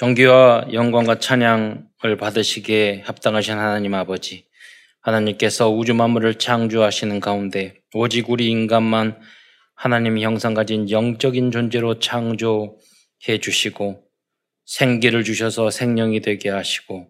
[0.00, 4.46] 존귀와 영광과 찬양을 받으시기에 합당하신 하나님 아버지,
[5.02, 9.20] 하나님께서 우주 만물을 창조하시는 가운데 오직 우리 인간만
[9.74, 14.02] 하나님 형상 가진 영적인 존재로 창조해 주시고
[14.64, 17.08] 생기를 주셔서 생명이 되게 하시고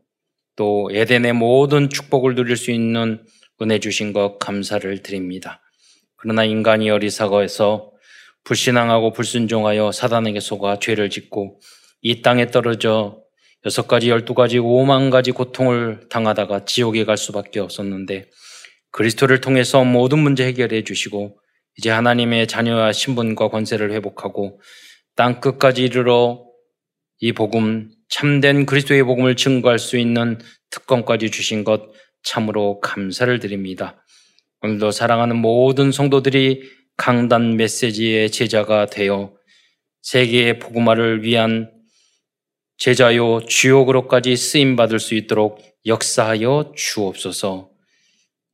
[0.57, 3.25] 또 에덴의 모든 축복을 누릴 수 있는
[3.63, 5.63] 은혜 주신 것 감사를 드립니다.
[6.17, 7.93] 그러나 인간이 어리석어서
[8.43, 11.61] 불신앙하고 불순종하여 사단에게 속아 죄를 짓고
[12.03, 13.21] 이 땅에 떨어져
[13.67, 18.31] 여섯 가지, 열두 가지, 오만 가지 고통을 당하다가 지옥에 갈 수밖에 없었는데
[18.91, 21.39] 그리스도를 통해서 모든 문제 해결해 주시고
[21.77, 24.61] 이제 하나님의 자녀와 신분과 권세를 회복하고
[25.15, 26.45] 땅 끝까지 이르러
[27.19, 30.39] 이 복음, 참된 그리스도의 복음을 증거할 수 있는
[30.71, 31.83] 특권까지 주신 것
[32.23, 34.03] 참으로 감사를 드립니다.
[34.63, 36.63] 오늘도 사랑하는 모든 성도들이
[36.97, 39.35] 강단 메시지의 제자가 되어
[40.03, 41.71] 세계의 복음화를 위한
[42.81, 47.69] 제자요 주역으로까지 쓰임 받을 수 있도록 역사하여 주옵소서.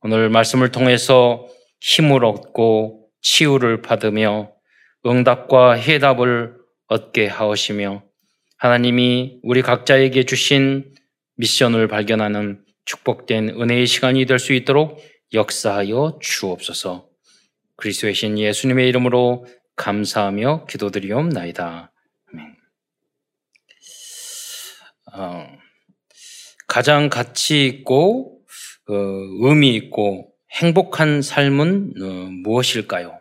[0.01, 1.47] 오늘 말씀을 통해서
[1.79, 4.51] 힘을 얻고 치유를 받으며
[5.05, 6.57] 응답과 해답을
[6.87, 8.03] 얻게 하시며
[8.57, 10.93] 하나님이 우리 각자에게 주신
[11.37, 15.01] 미션을 발견하는 축복된 은혜의 시간이 될 수 있도록
[15.33, 17.07] 역사하여 주옵소서.
[17.77, 19.45] 그리스도의 신 예수님의 이름으로
[19.77, 21.93] 감사하며 기도드리옵나이다.
[22.33, 22.57] 아멘.
[25.17, 25.47] 어,
[26.67, 28.41] 가장 가치 있고
[28.87, 32.05] 어, 의미 있고 행복한 삶은 어,
[32.43, 33.19] 무엇일까요?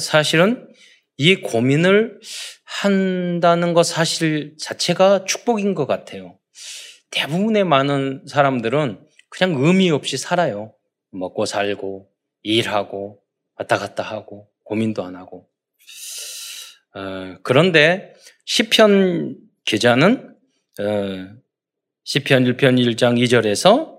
[0.00, 0.68] 사실은
[1.16, 2.18] 이 고민을
[2.64, 6.38] 한다는 것 사실 자체가 축복인 것 같아요.
[7.10, 10.74] 대부분의 많은 사람들은 그냥 의미 없이 살아요.
[11.10, 12.10] 먹고 살고,
[12.42, 13.20] 일하고,
[13.58, 15.48] 왔다 갔다 하고, 고민도 안 하고.
[16.94, 18.12] 어, 그런데
[18.44, 20.32] 시편 기자는
[20.80, 21.28] 어,
[22.04, 23.98] 시편 1편 1장 2절에서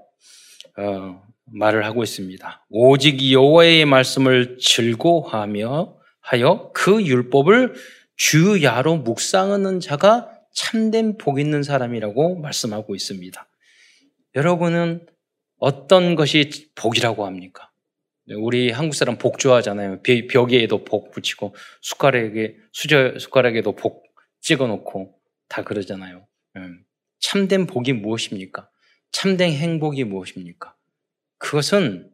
[0.78, 2.66] 어, 말을 하고 있습니다.
[2.70, 7.76] 오직 여호와의 말씀을 즐거워하며 하여 그 율법을
[8.16, 13.48] 주야로 묵상하는 자가 참된 복 있는 사람이라고 말씀하고 있습니다.
[14.36, 15.06] 여러분은
[15.60, 17.72] 어떤 것이 복이라고 합니까?
[18.30, 20.02] 우리 한국 사람 복 좋아하잖아요.
[20.30, 24.04] 벽에도 복 붙이고 숟가락에 수저 숟가락에도 복
[24.42, 25.17] 찍어 놓고
[25.48, 26.28] 다 그러잖아요.
[26.56, 26.84] 음.
[27.20, 28.70] 참된 복이 무엇입니까?
[29.12, 30.76] 참된 행복이 무엇입니까?
[31.38, 32.12] 그것은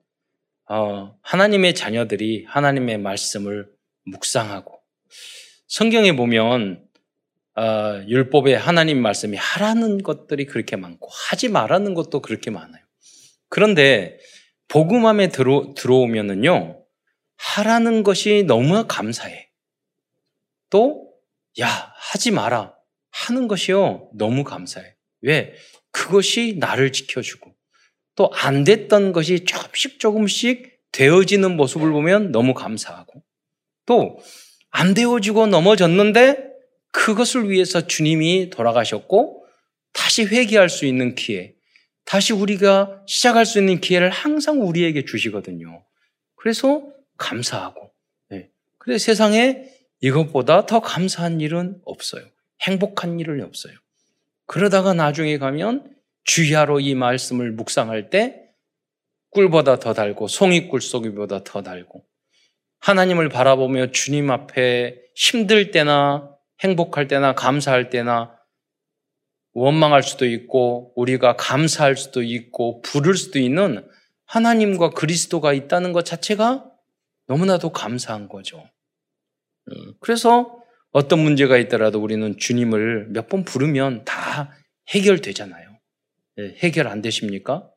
[0.69, 3.69] 어, 하나님의 자녀들이 하나님의 말씀을
[4.05, 4.79] 묵상하고
[5.67, 6.85] 성경에 보면
[7.55, 12.83] 어, 율법에 하나님 말씀이 하라는 것들이 그렇게 많고 하지 말라는 것도 그렇게 많아요.
[13.49, 14.19] 그런데
[14.67, 16.83] 복음함에 들어, 들어오면은요
[17.35, 19.49] 하라는 것이 너무 감사해.
[20.69, 21.13] 또
[21.59, 22.72] 야 하지 마라
[23.27, 24.95] 하는 것이요 너무 감사해.
[25.21, 25.53] 왜?
[25.91, 27.53] 그것이 나를 지켜주고
[28.15, 33.23] 또 안 됐던 것이 조금씩 조금씩 되어지는 모습을 보면 너무 감사하고
[33.85, 34.19] 또
[34.73, 36.51] 안 되어지고 넘어졌는데
[36.91, 39.45] 그것을 위해서 주님이 돌아가셨고
[39.93, 41.53] 다시 회개할 수 있는 기회,
[42.05, 45.85] 다시 우리가 시작할 수 있는 기회를 항상 우리에게 주시거든요.
[46.35, 46.83] 그래서
[47.17, 47.91] 감사하고,
[48.29, 48.49] 네.
[48.79, 49.63] 그래서 세상에
[50.01, 52.25] 이것보다 더 감사한 일은 없어요.
[52.61, 53.73] 행복한 일은 없어요.
[54.45, 58.43] 그러다가 나중에 가면 주야로 이 말씀을 묵상할 때
[59.31, 62.05] 꿀보다 더 달고 송이꿀 속이보다 더 달고
[62.79, 68.37] 하나님을 바라보며 주님 앞에 힘들 때나 행복할 때나 감사할 때나
[69.53, 73.87] 원망할 수도 있고 우리가 감사할 수도 있고 부를 수도 있는
[74.25, 76.69] 하나님과 그리스도가 있다는 것 자체가
[77.27, 78.67] 너무나도 감사한 거죠.
[79.69, 80.62] 음, 그래서
[80.93, 84.55] 어떤 문제가 있더라도 우리는 주님을 몇 번 부르면 다
[84.89, 85.79] 해결되잖아요.
[86.39, 87.69] 예, 해결 안 되십니까?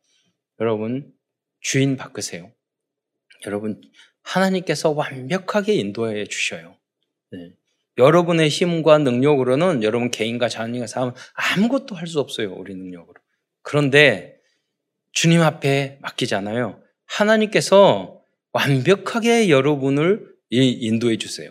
[0.60, 1.12] 여러분,
[1.60, 2.52] 주인 바꾸세요.
[3.46, 3.80] 여러분,
[4.22, 6.76] 하나님께서 완벽하게 인도해 주셔요.
[7.32, 7.52] 네.
[7.98, 12.52] 여러분의 힘과 능력으로는 여러분 개인과 자녀가 삶 아무것도 할 수 없어요.
[12.54, 13.14] 우리 능력으로.
[13.62, 14.36] 그런데
[15.12, 16.82] 주님 앞에 맡기잖아요.
[17.06, 18.20] 하나님께서
[18.52, 21.50] 완벽하게 여러분을 인도해 주세요.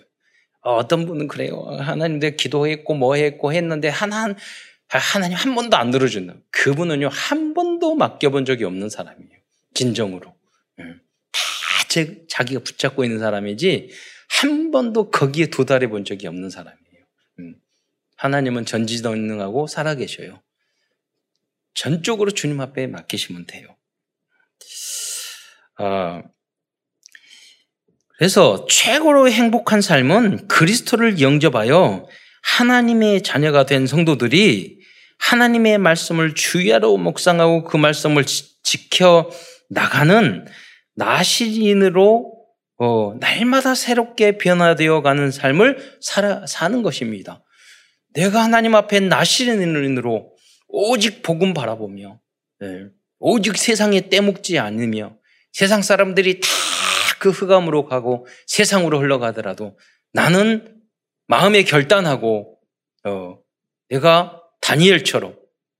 [0.65, 1.61] 어떤 분은 그래요.
[1.79, 4.35] 하나님 내 기도했고 뭐 했고 했는데 하나
[4.87, 6.35] 하나님 한 번도 안 들어준다.
[6.51, 9.39] 그분은요 한 번도 맡겨본 적이 없는 사람이에요.
[9.73, 10.35] 진정으로.
[11.87, 13.89] 제, 자기가 붙잡고 있는 사람이지
[14.41, 17.05] 한 번도 거기에 도달해 본 적이 없는 사람이에요.
[17.39, 17.55] 음.
[18.17, 20.41] 하나님은 전지전능하고 살아계셔요.
[21.73, 23.77] 전적으로 주님 앞에 맡기시면 돼요.
[25.79, 26.21] 어,
[28.17, 32.07] 그래서 최고로 행복한 삶은 그리스도를 영접하여
[32.43, 34.79] 하나님의 자녀가 된 성도들이
[35.19, 39.29] 하나님의 말씀을 주야로 묵상하고 그 말씀을 지, 켜
[39.69, 40.45] 나가는
[40.95, 42.33] 나시인으로
[42.77, 47.43] 어, 날마다 새롭게 변화되어 가는 삶을 살아, 사는 것입니다.
[48.13, 50.31] 내가 하나님 앞에 나시인으로
[50.67, 52.19] 오직 복음 바라보며
[52.59, 52.67] 네,
[53.19, 55.15] 오직 세상에 떼먹지 않으며
[55.51, 56.47] 세상 사람들이 다
[57.25, 59.79] 그 흑암으로 가고 세상으로 흘러가더라도
[60.13, 60.79] 나는
[61.25, 62.59] 마음에 결단하고
[63.03, 63.39] 어,
[63.89, 65.35] 내가 다니엘처럼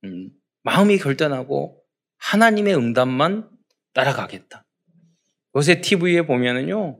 [0.06, 0.32] 음,
[0.64, 1.80] 마음이 결단하고
[2.18, 3.48] 하나님의 응답만
[3.94, 4.66] 따라가겠다.
[5.56, 7.00] 요새 TV에 보면은요,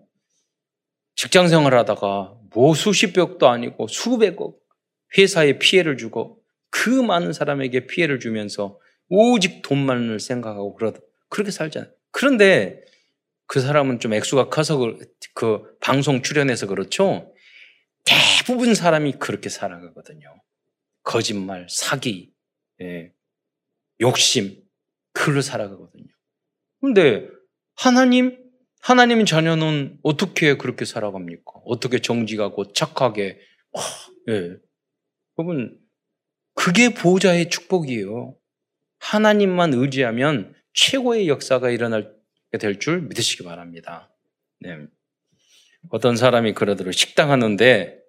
[1.16, 4.60] 직장 생활하다가 뭐 수십억도 아니고 수백억
[5.18, 6.40] 회사에 피해를 주고
[6.70, 11.00] 그 많은 사람에게 피해를 주면서 오직 돈만을 생각하고 그러다
[11.30, 11.92] 그렇게 살잖아요.
[12.12, 12.86] 그런데
[13.48, 14.98] 그 사람은 좀 액수가 커서 그,
[15.34, 17.34] 그 방송 출연해서 그렇죠.
[18.04, 20.28] 대부분 사람이 그렇게 살아가거든요.
[21.04, 22.34] 거짓말, 사기,
[22.82, 23.12] 예,
[24.02, 24.62] 욕심,
[25.14, 26.06] 그걸로 살아가거든요.
[26.82, 27.28] 근데
[27.76, 28.38] 하나님,
[28.82, 31.52] 하나님 자녀는 어떻게 그렇게 살아갑니까?
[31.66, 33.40] 어떻게 정직하고 착하게,
[33.72, 33.82] 와,
[34.30, 34.58] 예.
[35.38, 35.80] 여러분,
[36.54, 38.36] 그게 보호자의 축복이에요.
[39.00, 42.15] 하나님만 의지하면 최고의 역사가 일어날
[42.58, 44.10] 될 줄 믿으시기 바랍니다.
[44.60, 44.78] 네.
[45.90, 46.92] 어떤 사람이 그러더라고요.
[46.92, 48.00] 식당 하는데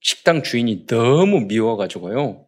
[0.00, 2.46] 식당 주인이 너무 미워가지고요.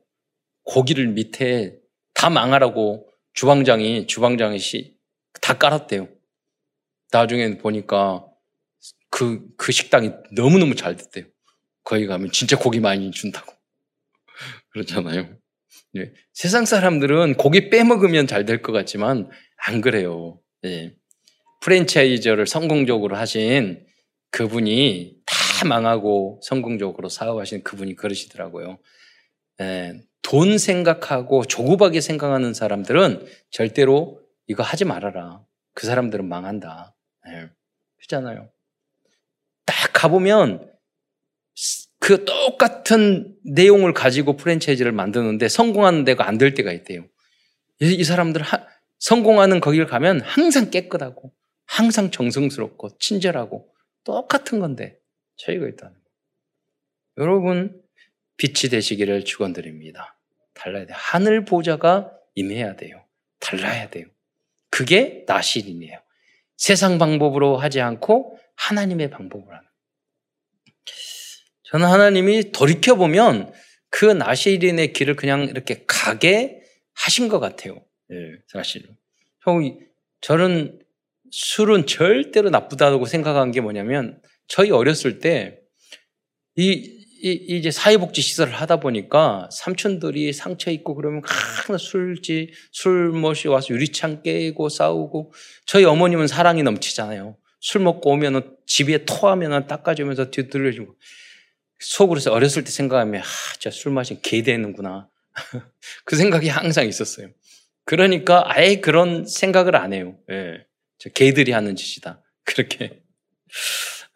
[0.64, 1.78] 고기를 밑에
[2.14, 4.96] 다 망하라고 주방장이, 주방장이 씨,
[5.40, 6.08] 다 깔았대요.
[7.12, 8.24] 나중에 보니까
[9.10, 11.24] 그, 그 식당이 너무너무 잘 됐대요.
[11.84, 13.52] 거기 가면 진짜 고기 많이 준다고.
[14.70, 15.36] 그렇잖아요.
[15.92, 16.12] 네.
[16.32, 19.30] 세상 사람들은 고기 빼먹으면 잘 될 것 같지만
[19.66, 20.40] 안 그래요.
[20.62, 20.94] 네.
[21.64, 23.86] 프랜차이저를 성공적으로 하신
[24.30, 28.78] 그분이 다 망하고 성공적으로 사업하신 그분이 그러시더라고요.
[29.58, 30.02] 네.
[30.20, 35.42] 돈 생각하고 조급하게 생각하는 사람들은 절대로 이거 하지 말아라.
[35.72, 36.94] 그 사람들은 망한다.
[37.26, 37.48] 네.
[38.00, 38.50] 그잖아요.
[39.64, 40.70] 딱 가보면
[41.98, 47.06] 그 똑같은 내용을 가지고 프랜차이즈를 만드는데 성공하는 데가 안 될 때가 있대요.
[47.80, 48.66] 이, 사람들 하,
[48.98, 51.32] 성공하는 거기를 가면 항상 깨끗하고
[51.66, 53.72] 항상 정성스럽고 친절하고
[54.04, 54.98] 똑같은 건데
[55.36, 56.00] 차이가 있다는 거.
[57.18, 57.82] 여러분
[58.36, 60.18] 빛이 되시기를 축원드립니다.
[60.54, 60.96] 달라야 돼요.
[60.98, 63.04] 하늘 보좌가 임해야 돼요.
[63.40, 64.06] 달라야 돼요.
[64.70, 66.00] 그게 나실이네요.
[66.56, 69.68] 세상 방법으로 하지 않고 하나님의 방법으로 하는.
[71.64, 73.52] 저는 하나님이 돌이켜 보면
[73.90, 76.62] 그 나시린의 길을 그냥 이렇게 가게
[76.94, 77.84] 하신 것 같아요.
[78.10, 78.16] 예,
[78.48, 78.96] 사실은.
[79.42, 79.78] 형,
[80.20, 80.83] 저는
[81.36, 85.58] 술은 절대로 나쁘다고 생각한 게 뭐냐면 저희 어렸을 때
[86.54, 86.70] 이,
[87.24, 93.74] 이 이제 사회복지 시설을 하다 보니까 삼촌들이 상처 있고 그러면 항상 술지 술 멋이 와서
[93.74, 95.32] 유리창 깨고 싸우고
[95.66, 97.36] 저희 어머님은 사랑이 넘치잖아요.
[97.58, 100.94] 술 먹고 오면은 집에 토하면은 닦아주면서 뒤돌려주고
[101.80, 105.08] 속으로 어렸을 때 생각하면 아, 진짜 술 마신 개 되는구나.
[106.04, 107.30] 그 생각이 항상 있었어요.
[107.84, 110.16] 그러니까 아예 그런 생각을 안 해요.
[110.30, 110.64] 예.
[111.04, 112.22] 저 개들이 하는 짓이다.
[112.44, 113.02] 그렇게.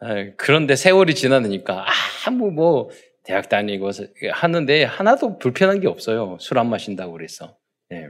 [0.05, 0.33] 예.
[0.37, 1.85] 그런데 세월이 지나니까
[2.25, 2.89] 아무 뭐
[3.23, 3.91] 대학 다니고
[4.31, 6.37] 하는데 하나도 불편한 게 없어요.
[6.39, 7.57] 술 안 마신다고 그래서.
[7.93, 8.07] 예.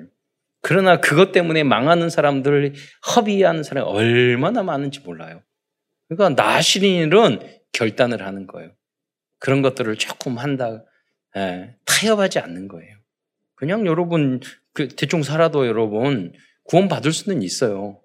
[0.62, 2.74] 그러나 그것 때문에 망하는 사람들,
[3.16, 5.42] 허비하는 사람이 얼마나 많은지 몰라요.
[6.08, 7.40] 그러니까 나시린은
[7.74, 8.72] 결단을 하는 거예요.
[9.40, 10.84] 그런 것들을 조금 한다,
[11.38, 12.98] 예, 타협하지 않는 거예요.
[13.56, 14.40] 그냥 여러분,
[14.74, 16.34] 그 대충 살아도 여러분,
[16.66, 18.02] 구원받을 수는 있어요.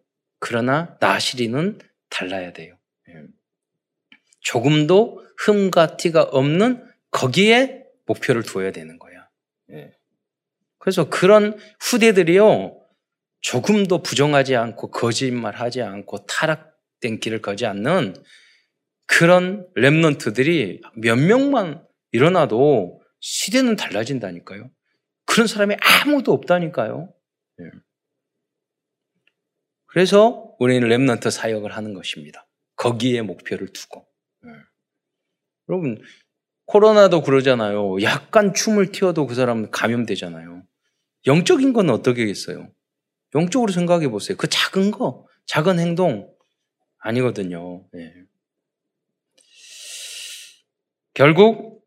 [0.46, 1.78] 그러나 나시리는
[2.10, 2.76] 달라야 돼요.
[3.08, 3.14] 예.
[4.40, 9.26] 조금도 흠과 티가 없는 거기에 목표를 두어야 되는 거야.
[9.70, 9.92] 예.
[10.76, 12.78] 그래서 그런 후대들이요,
[13.40, 18.14] 조금도 부정하지 않고 거짓말하지 않고 타락된 길을 거지 않는
[19.06, 21.82] 그런 랩런트들이 몇 명만
[22.12, 24.70] 일어나도 시대는 달라진다니까요.
[25.24, 27.14] 그런 사람이 아무도 없다니까요.
[29.94, 30.00] 네.
[30.00, 32.46] 그래서 우리는 랩런트 사역을 하는 것입니다.
[32.76, 34.06] 거기에 목표를 두고.
[34.42, 34.50] 네.
[35.68, 36.02] 여러분,
[36.66, 38.02] 코로나도 그러잖아요.
[38.02, 40.64] 약간 춤을 튀어도 그 사람 감염되잖아요.
[41.26, 42.72] 영적인 건 어떻게겠어요?
[43.36, 44.36] 영적으로 생각해 보세요.
[44.36, 46.28] 그 작은 거, 작은 행동
[46.98, 47.86] 아니거든요.
[47.92, 48.14] 네.
[51.14, 51.84] 결국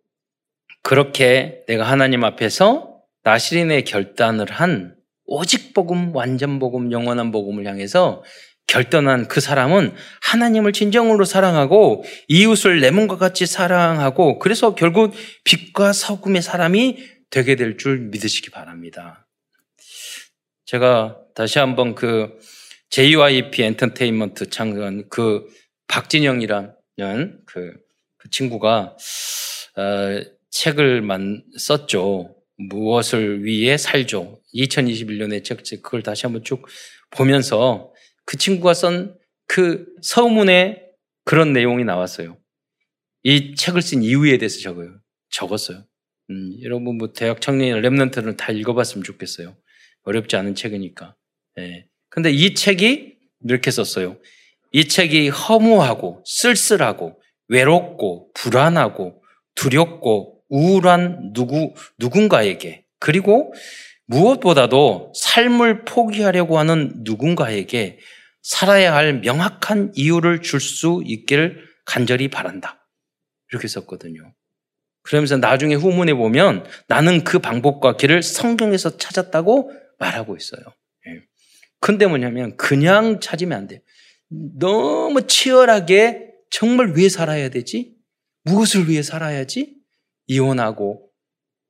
[0.81, 4.96] 그렇게 내가 하나님 앞에서 나시린의 결단을 한
[5.27, 8.23] 오직 복음, 완전 복음, 영원한 복음을 향해서
[8.65, 15.13] 결단한 그 사람은 하나님을 진정으로 사랑하고 이웃을 내 몸과 같이 사랑하고 그래서 결국
[15.45, 16.97] 빛과 서금의 사람이
[17.29, 19.27] 되게 될 줄 믿으시기 바랍니다.
[20.65, 22.37] 제가 다시 한번 그
[22.89, 25.45] JYP 엔터테인먼트 창간 그
[25.87, 26.73] 박진영이라는
[27.45, 27.73] 그,
[28.17, 28.97] 그 친구가
[29.77, 32.36] 어, 책을 만 썼죠.
[32.57, 34.41] 무엇을 위해 살죠.
[34.53, 36.65] 2021년에 책, 그걸 다시 한번 쭉
[37.11, 37.93] 보면서
[38.25, 40.83] 그 친구가 쓴 그 서문에
[41.23, 42.37] 그런 내용이 나왔어요.
[43.23, 44.99] 이 책을 쓴 이유에 대해서 적어요.
[45.29, 45.85] 적었어요.
[46.29, 49.57] 음, 여러분 뭐 대학 청년 랩런트는 다 읽어봤으면 좋겠어요.
[50.03, 51.15] 어렵지 않은 책이니까.
[51.59, 51.87] 예.
[52.09, 54.19] 근데 이 책이 이렇게 썼어요.
[54.71, 59.23] 이 책이 허무하고 쓸쓸하고 외롭고 불안하고
[59.55, 63.53] 두렵고 우울한 누구 누군가에게 그리고
[64.05, 67.99] 무엇보다도 삶을 포기하려고 하는 누군가에게
[68.41, 72.87] 살아야 할 명확한 이유를 줄 수 있기를 간절히 바란다.
[73.51, 74.33] 이렇게 썼거든요.
[75.03, 80.61] 그러면서 나중에 후문에 보면 나는 그 방법과 길을 성경에서 찾았다고 말하고 있어요.
[81.07, 81.21] 예.
[81.79, 83.79] 근데 뭐냐면 그냥 찾으면 안 돼요.
[84.29, 87.95] 너무 치열하게 정말 왜 살아야 되지?
[88.43, 89.76] 무엇을 위해 살아야지?
[90.27, 91.09] 이혼하고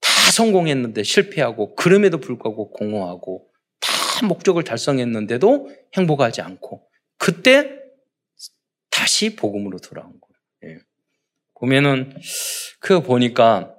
[0.02, 3.48] 다 성공했는데 실패하고 그럼에도 불구하고 공허하고
[3.80, 6.88] 다 목적을 달성했는데도 행복하지 않고
[7.18, 7.78] 그때
[8.90, 10.76] 다시 복음으로 돌아온 거예요.
[10.76, 10.80] 예.
[11.60, 12.14] 보면은
[12.80, 13.74] 그 보니까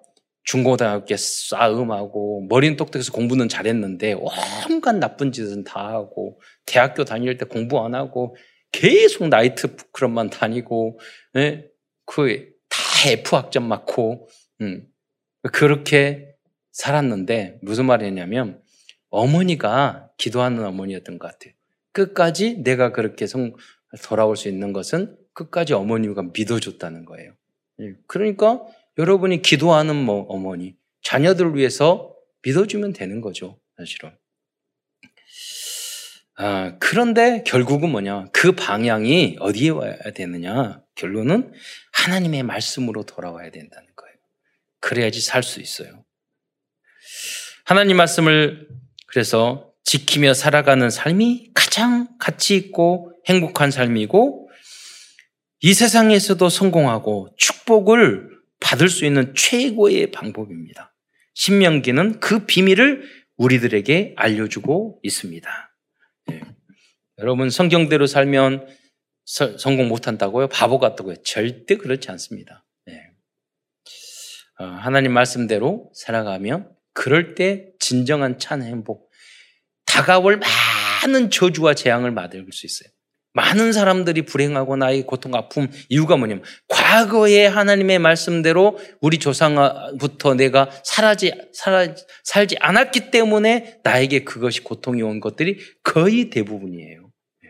[0.44, 7.84] 중고등학교 싸움하고 머리는 똑똑해서 공부는 잘했는데 온갖 나쁜 짓은 다 하고 대학교 다닐 때 공부
[7.84, 8.34] 안 하고
[8.72, 10.98] 계속 나이트 클럽만 다니고
[11.36, 11.66] 예?
[12.06, 14.28] 그다 F 학점 맞고
[14.60, 14.86] 음.
[15.52, 16.34] 그렇게
[16.72, 18.62] 살았는데 무슨 말이냐면
[19.10, 21.54] 어머니가 기도하는 어머니였던 것 같아요.
[21.92, 23.54] 끝까지 내가 그렇게 성,
[24.04, 27.32] 돌아올 수 있는 것은 끝까지 어머니가 믿어줬다는 거예요.
[27.80, 27.94] 예.
[28.06, 28.62] 그러니까
[28.98, 34.10] 여러분이 기도하는 뭐 어머니, 자녀들을 위해서 믿어주면 되는 거죠, 사실은.
[36.36, 38.26] 아, 그런데 결국은 뭐냐?
[38.32, 40.82] 그 방향이 어디에 와야 되느냐?
[40.94, 41.52] 결론은
[41.92, 43.87] 하나님의 말씀으로 돌아와야 된다는.
[44.80, 46.04] 그래야지 살 수 있어요.
[47.64, 48.68] 하나님 말씀을
[49.06, 54.50] 그래서 지키며 살아가는 삶이 가장 가치 있고 행복한 삶이고
[55.60, 58.28] 이 세상에서도 성공하고 축복을
[58.60, 60.94] 받을 수 있는 최고의 방법입니다.
[61.34, 63.02] 신명기는 그 비밀을
[63.36, 65.76] 우리들에게 알려주고 있습니다.
[66.32, 66.40] 예.
[67.18, 68.66] 여러분 성경대로 살면
[69.24, 70.48] 서, 성공 못한다고요?
[70.48, 71.22] 바보 같다고요?
[71.22, 72.64] 절대 그렇지 않습니다.
[74.60, 74.64] 예.
[74.64, 79.10] 어, 하나님 말씀대로 살아가면 그럴 때 진정한 찬 행복,
[79.86, 80.40] 다가올
[81.04, 82.90] 많은 저주와 재앙을 맞을 수 있어요.
[83.34, 91.32] 많은 사람들이 불행하고 나의 고통, 아픔, 이유가 뭐냐면 과거에 하나님의 말씀대로 우리 조상부터 내가 살아지,
[91.52, 97.12] 살아, 살지 않았기 때문에 나에게 그것이 고통이 온 것들이 거의 대부분이에요.
[97.44, 97.48] 예.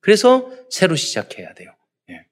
[0.00, 1.74] 그래서 새로 시작해야 돼요.
[2.10, 2.26] 예.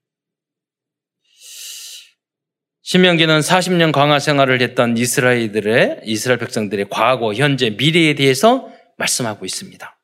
[2.83, 9.97] 신명기는 40년 광화 생활을 했던 이스라엘들의, 이스라엘 백성들의 과거, 현재, 미래에 대해서 말씀하고 있습니다.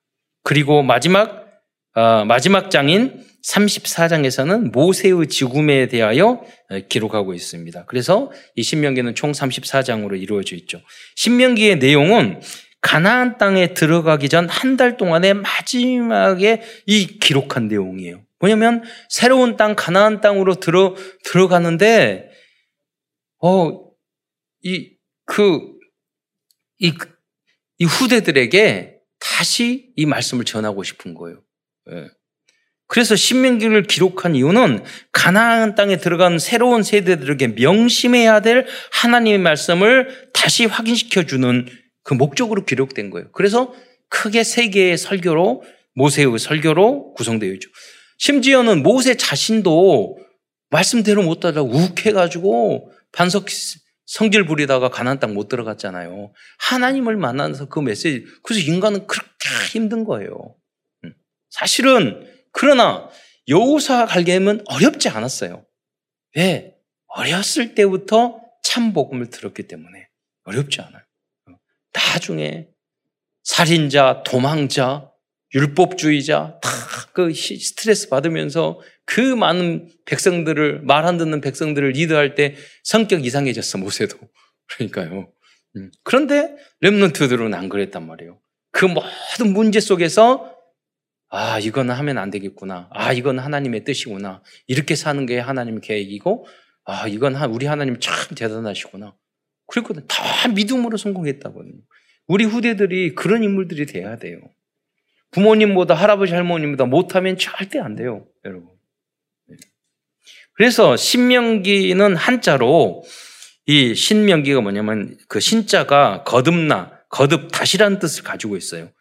[0.43, 1.47] 그리고 마지막
[1.95, 7.85] 어, 마지막 장인 34장에서는 모세의 죽음에 대하여 어, 기록하고 있습니다.
[7.85, 10.79] 그래서 이 신명기는 총 34장으로 이루어져 있죠.
[11.15, 12.39] 신명기의 내용은
[12.81, 18.21] 가나안 땅에 들어가기 전 한 달 동안의 마지막에 이 기록한 내용이에요.
[18.39, 20.95] 뭐냐면 새로운 땅 가나안 땅으로 들어
[21.25, 22.28] 들어가는데
[23.39, 23.89] 어
[24.63, 25.61] 이 그
[26.79, 26.91] 이,
[27.77, 31.41] 이 후대들에게 다시 이 말씀을 전하고 싶은 거예요.
[31.91, 32.07] 예.
[32.87, 41.27] 그래서 신명기를 기록한 이유는 가나안 땅에 들어간 새로운 세대들에게 명심해야 될 하나님의 말씀을 다시 확인시켜
[41.27, 41.67] 주는
[42.03, 43.31] 그 목적으로 기록된 거예요.
[43.31, 43.71] 그래서
[44.09, 45.61] 크게 세 개의 설교로
[45.93, 47.69] 모세의 설교로 구성되어 있죠.
[48.17, 50.17] 심지어는 모세 자신도
[50.71, 53.47] 말씀대로 못 따라 욱해가지고 반석
[54.05, 56.33] 성질 부리다가 가난 땅 못 들어갔잖아요.
[56.59, 58.25] 하나님을 만나서 그 메시지.
[58.43, 60.55] 그래서 인간은 그렇게 힘든 거예요.
[61.49, 63.09] 사실은 그러나
[63.47, 65.65] 여우사 갈개는 어렵지 않았어요.
[66.35, 66.75] 왜?
[67.07, 70.07] 어렸을 때부터 참 복음을 들었기 때문에
[70.43, 71.03] 어렵지 않아요.
[71.93, 72.67] 나중에
[73.43, 75.11] 살인자, 도망자,
[75.53, 76.79] 율법주의자 다
[77.13, 84.17] 그 스트레스 받으면서 그 많은 백성들을 말 안 듣는 백성들을 리드할 때 성격 이상해졌어 모세도
[84.67, 85.31] 그러니까요.
[85.75, 85.91] 음.
[86.03, 88.39] 그런데 렘넌트들은 안 그랬단 말이에요.
[88.71, 90.55] 그 모든 문제 속에서
[91.31, 92.89] 아, 이거는 하면 안 되겠구나.
[92.91, 94.41] 아, 이건 하나님의 뜻이구나.
[94.65, 96.47] 이렇게 사는 게 하나님 계획이고,
[96.85, 99.15] 아, 이건 우리 하나님 참 대단하시구나.
[99.67, 100.07] 그랬거든.
[100.07, 101.81] 다 믿음으로 성공했다거든요.
[102.25, 104.39] 우리 후대들이 그런 인물들이 돼야 돼요.
[105.31, 108.69] 부모님보다 할아버지 할머니보다 못하면 절대 안 돼요, 여러분.
[109.47, 109.57] 네.
[110.53, 113.03] 그래서 신명기는 한자로
[113.65, 118.91] 이 신명기가 뭐냐면 그 신자가 거듭나, 거듭 다시라는 뜻을 가지고 있어요.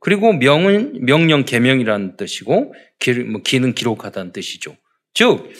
[0.00, 4.76] 그리고 명은 명령 계명이라는 뜻이고 기, 뭐 기는 기록하다는 뜻이죠.
[5.14, 5.50] 즉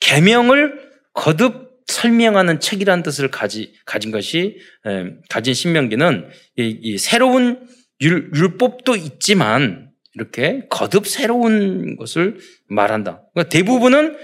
[0.00, 7.66] 계명을 거듭 설명하는 책이라는 뜻을 가지, 가진 것이 에, 가진 신명기는 이, 이 새로운
[8.04, 13.22] 율, 율법도 있지만 이렇게 거듭 새로운 것을 말한다.
[13.32, 14.16] 그러니까 대부분은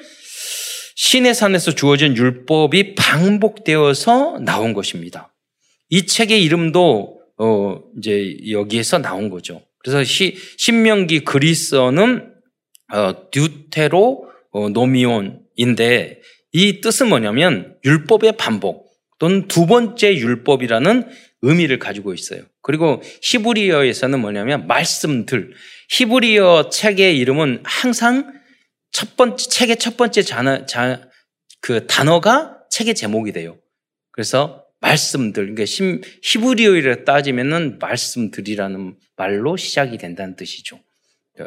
[0.94, 5.34] 신의 산에서 주어진 율법이 반복되어서 나온 것입니다.
[5.88, 9.62] 이 책의 이름도 어 이제 여기에서 나온 거죠.
[9.78, 12.32] 그래서 시, 신명기 그리스어는
[12.92, 16.20] 어 듀테로 어, 노미온인데
[16.52, 21.08] 이 뜻은 뭐냐면 율법의 반복 또는 두 번째 율법이라는
[21.42, 22.42] 의미를 가지고 있어요.
[22.62, 25.54] 그리고 히브리어에서는 뭐냐면 말씀들.
[25.88, 28.32] 히브리어 책의 이름은 항상
[28.92, 31.08] 첫 번째 책의 첫 번째 자, 자,
[31.60, 33.58] 그 단어가 책의 제목이 돼요.
[34.12, 35.64] 그래서 말씀들, 그러니까
[36.22, 40.80] 히브리어를 따지면은 말씀들이라는 말로 시작이 된다는 뜻이죠.
[41.38, 41.44] 어,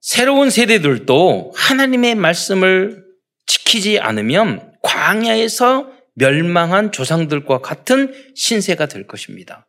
[0.00, 3.04] 새로운 세대들도 하나님의 말씀을
[3.46, 9.68] 지키지 않으면 광야에서 멸망한 조상들과 같은 신세가 될 것입니다.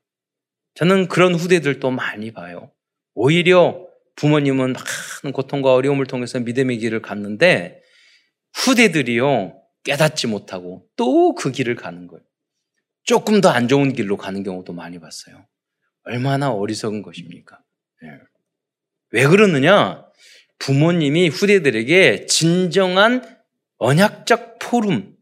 [0.75, 2.71] 저는 그런 후대들도 많이 봐요.
[3.13, 7.81] 오히려 부모님은 많은 고통과 어려움을 통해서 믿음의 길을 갔는데
[8.53, 12.23] 후대들이요 깨닫지 못하고 또 그 길을 가는 거예요.
[13.03, 15.45] 조금 더 안 좋은 길로 가는 경우도 많이 봤어요.
[16.03, 17.59] 얼마나 어리석은 것입니까?
[18.01, 18.09] 네.
[19.11, 20.05] 왜 그러느냐?
[20.59, 23.23] 부모님이 후대들에게 진정한
[23.77, 25.15] 언약적 포럼,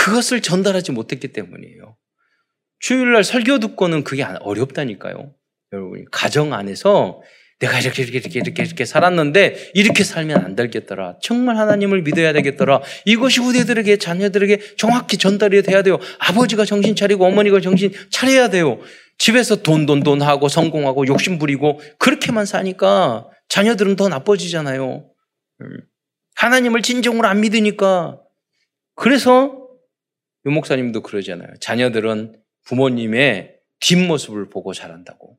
[0.00, 1.96] 그것을 전달하지 못했기 때문이에요.
[2.78, 5.34] 주일날 설교 듣고는 그게 어렵다니까요.
[5.72, 7.20] 여러분, 가정 안에서
[7.58, 11.18] 내가 이렇게, 이렇게, 이렇게, 이렇게, 이렇게 살았는데, 이렇게 살면 안 되겠더라.
[11.20, 12.80] 정말 하나님을 믿어야 되겠더라.
[13.04, 15.98] 이것이 후대들에게, 자녀들에게 정확히 전달이 돼야 돼요.
[16.18, 18.80] 아버지가 정신 차리고 어머니가 정신 차려야 돼요.
[19.18, 25.10] 집에서 돈, 돈, 돈 하고 성공하고 욕심 부리고, 그렇게만 사니까 자녀들은 더 나빠지잖아요.
[25.60, 25.80] 음.
[26.36, 28.18] 하나님을 진정으로 안 믿으니까.
[28.94, 29.59] 그래서
[30.46, 31.48] 유 목사님도 그러잖아요.
[31.60, 35.38] 자녀들은 부모님의 뒷모습을 보고 자란다고.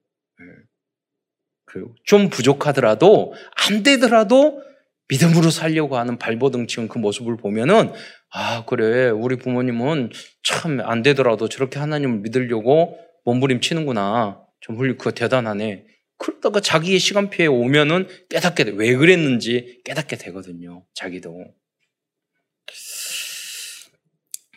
[2.04, 3.34] 좀 부족하더라도
[3.70, 4.62] 안 되더라도
[5.08, 7.92] 믿음으로 살려고 하는 발버둥 치는 그 모습을 보면은
[8.30, 10.10] 아 그래 우리 부모님은
[10.44, 15.86] 참 안 되더라도 저렇게 하나님을 믿으려고 몸부림치는구나 좀 훌륭 그거 대단하네
[16.18, 18.72] 그러다가 자기의 시간표에 오면은 깨닫게 돼.
[18.76, 21.46] 왜 그랬는지 깨닫게 되거든요 자기도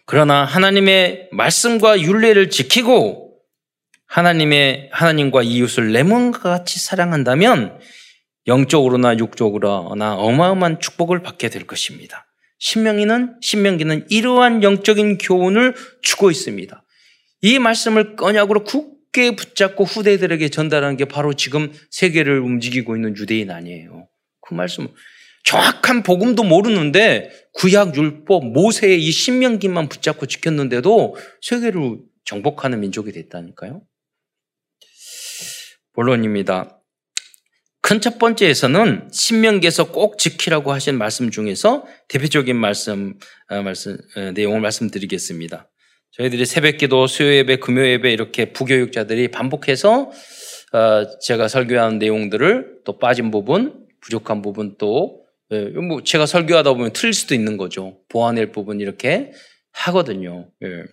[0.07, 3.41] 그러나 하나님의 말씀과 윤례를 지키고
[4.07, 7.81] 하나님의 하나님과 이웃을 내 몸과 같이 사랑한다면
[8.47, 12.27] 영적으로나 육적으로나 어마어마한 축복을 받게 될 것입니다.
[12.59, 16.85] 신명기는 신명기는 이러한 영적인 교훈을 주고 있습니다.
[17.41, 24.09] 이 말씀을 언약으로 굳게 붙잡고 후대들에게 전달하는 게 바로 지금 세계를 움직이고 있는 유대인 아니에요.
[24.41, 24.89] 그 말씀
[25.45, 33.83] 정확한 복음도 모르는데 구약 율법 모세의 이 신명기만 붙잡고 지켰는데도 세계를 정복하는 민족이 됐다니까요.
[35.93, 36.81] 본론입니다.
[37.83, 43.19] 큰 첫 번째에서는 신명기에서 꼭 지키라고 하신 말씀 중에서 대표적인 말씀,
[43.51, 45.71] 어, 말씀 어, 내용을 말씀드리겠습니다.
[46.13, 50.11] 저희들이 새벽기도, 수요예배, 금요예배 이렇게 부교육자들이 반복해서
[50.73, 55.24] 어, 제가 설교하는 내용들을 또 빠진 부분, 부족한 부분 또
[55.55, 57.99] 예, 뭐 제가 설교하다 보면 틀릴 수도 있는 거죠.
[58.09, 59.33] 보완할 부분 이렇게
[59.73, 60.51] 하거든요.
[60.63, 60.85] 예.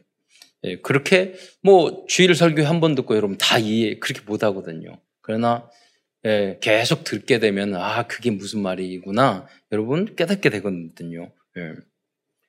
[0.64, 5.00] 예, 그렇게 뭐 주일 설교 한 번 듣고 여러분 다 이해 그렇게 못 하거든요.
[5.22, 5.70] 그러나
[6.26, 11.32] 예, 계속 듣게 되면 아 그게 무슨 말이구나 여러분 깨닫게 되거든요.
[11.58, 11.74] 예.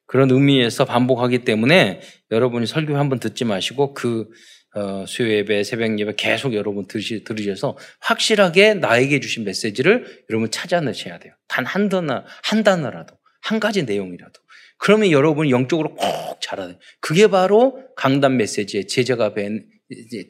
[0.07, 4.29] 그런 의미에서 반복하기 때문에 여러분이 설교 한 번 듣지 마시고 그
[4.74, 11.18] 어, 수요 예배, 새벽 예배 계속 여러분 들으시, 들으셔서 확실하게 나에게 주신 메시지를 여러분 찾아내셔야
[11.18, 11.35] 돼요.
[11.48, 14.40] 단 한 단어, 한 단어라도, 한 가지 내용이라도.
[14.78, 16.78] 그러면 여러분이 영적으로 꼭 자라야 돼요.
[17.00, 19.35] 그게 바로 강단 메시지의 제자가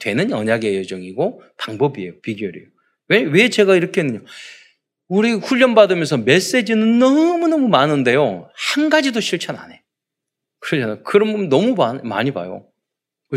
[0.00, 2.20] 되는 언약의 여정이고 방법이에요.
[2.20, 2.66] 비결이에요.
[3.09, 4.20] 왜, 왜 제가 이렇게 했느냐.
[5.09, 8.50] 우리 훈련 받으면서 메시지는 너무너무 많은데요.
[8.55, 9.83] 한 가지도 실천 안 해.
[10.61, 11.02] 그러잖아요.
[11.02, 12.66] 그런 너무 많이 봐요.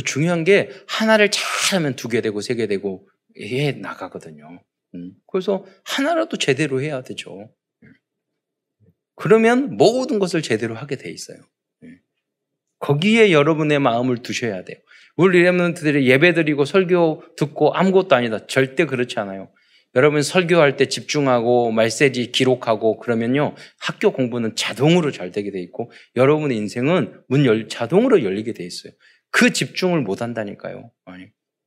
[0.01, 3.07] 중요한 게 하나를 잘하면 두 개 되고 세 개 되고
[3.39, 4.61] 해 나가거든요.
[4.95, 7.49] 음, 그래서 하나라도 제대로 해야 되죠.
[9.15, 11.37] 그러면 모든 것을 제대로 하게 돼 있어요.
[11.83, 11.87] 예.
[12.79, 14.77] 거기에 여러분의 마음을 두셔야 돼요.
[15.15, 18.45] 우리 레몬트들이 예배 드리고 설교 듣고 아무것도 아니다.
[18.47, 19.49] 절대 그렇지 않아요.
[19.95, 26.57] 여러분 설교할 때 집중하고 말세지 기록하고 그러면요 학교 공부는 자동으로 잘 되게 돼 있고 여러분의
[26.57, 28.91] 인생은 문 열, 자동으로 열리게 돼 있어요.
[29.31, 30.91] 그 집중을 못 한다니까요.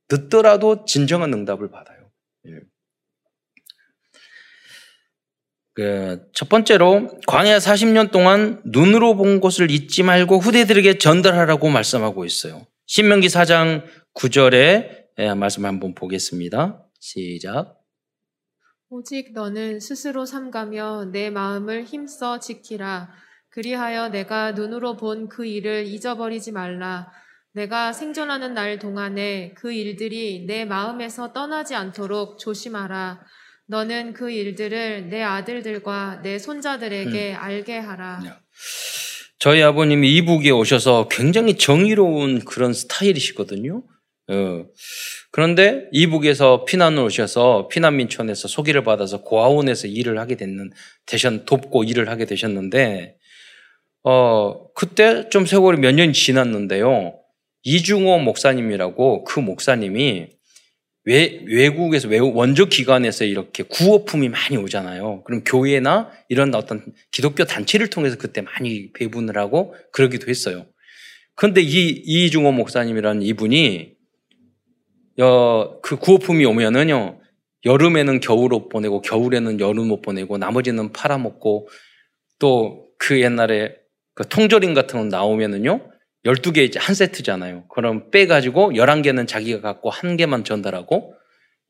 [0.07, 2.11] 듣더라도 진정한 응답을 받아요.
[2.47, 2.59] 예.
[5.73, 12.65] 그첫 번째로 광야 40년 동안 눈으로 본 것을 잊지 말고 후대들에게 전달하라고 말씀하고 있어요.
[12.87, 16.85] 신명기 4장 9절에 예, 말씀 한번 보겠습니다.
[16.99, 17.77] 시작.
[18.89, 23.13] 오직 너는 스스로 삼가며 내 마음을 힘써 지키라.
[23.49, 27.11] 그리하여 내가 눈으로 본 그 일을 잊어버리지 말라.
[27.53, 33.21] 내가 생존하는 날 동안에 그 일들이 내 마음에서 떠나지 않도록 조심하라.
[33.67, 37.37] 너는 그 일들을 내 아들들과 내 손자들에게 음.
[37.39, 38.21] 알게 하라.
[38.23, 38.31] 네.
[39.39, 43.83] 저희 아버님이 이북에 오셔서 굉장히 정의로운 그런 스타일이시거든요.
[44.31, 44.65] 어.
[45.31, 50.71] 그런데 이북에서 피난을 오셔서 피난민촌에서 소개를 받아서 고아원에서 일을 하게 됐는
[51.05, 53.15] 되셨 돕고 일을 하게 되셨는데
[54.03, 57.19] 어 그때 좀 세월이 몇 년이 지났는데요.
[57.63, 60.27] 이중호 목사님이라고 그 목사님이
[61.05, 65.23] 외, 외국에서 외국 원조 기관에서 이렇게 구호품이 많이 오잖아요.
[65.23, 70.65] 그럼 교회나 이런 어떤 기독교 단체를 통해서 그때 많이 배분을 하고 그러기도 했어요.
[71.35, 73.93] 그런데 이 이중호 목사님이라는 이분이
[75.21, 77.19] 어, 그 구호품이 오면은요
[77.65, 81.69] 여름에는 겨울 옷 보내고 겨울에는 여름 옷 보내고 나머지는 팔아먹고
[82.39, 83.75] 또 그 옛날에
[84.13, 85.89] 그 통조림 같은 거 나오면은요
[86.29, 87.67] 12개 이제 한 세트잖아요.
[87.67, 91.15] 그럼 빼가지고 11개는 자기가 갖고 한 개만 전달하고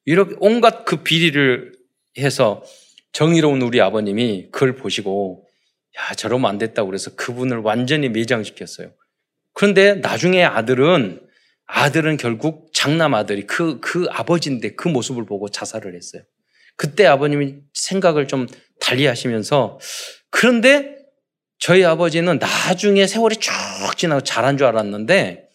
[0.06, 1.74] 이렇게 온갖 그 비리를
[2.18, 2.64] 해서
[3.12, 5.46] 정의로운 우리 아버님이 그걸 보시고
[5.98, 8.92] 야, 저러면 안 됐다고 그래서 그분을 완전히 매장시켰어요.
[9.54, 11.22] 그런데 나중에 아들은
[11.66, 16.24] 아들은 결국 장남 아들이 그, 그 아버지인데 그 모습을 보고 자살을 했어요.
[16.76, 18.48] 그때 아버님이 생각을 좀
[18.80, 19.80] 달리 하시면서
[20.32, 20.96] 그런데
[21.60, 23.52] 저희 아버지는 나중에 세월이 쭉
[23.98, 25.50] 지나고 잘한 줄 알았는데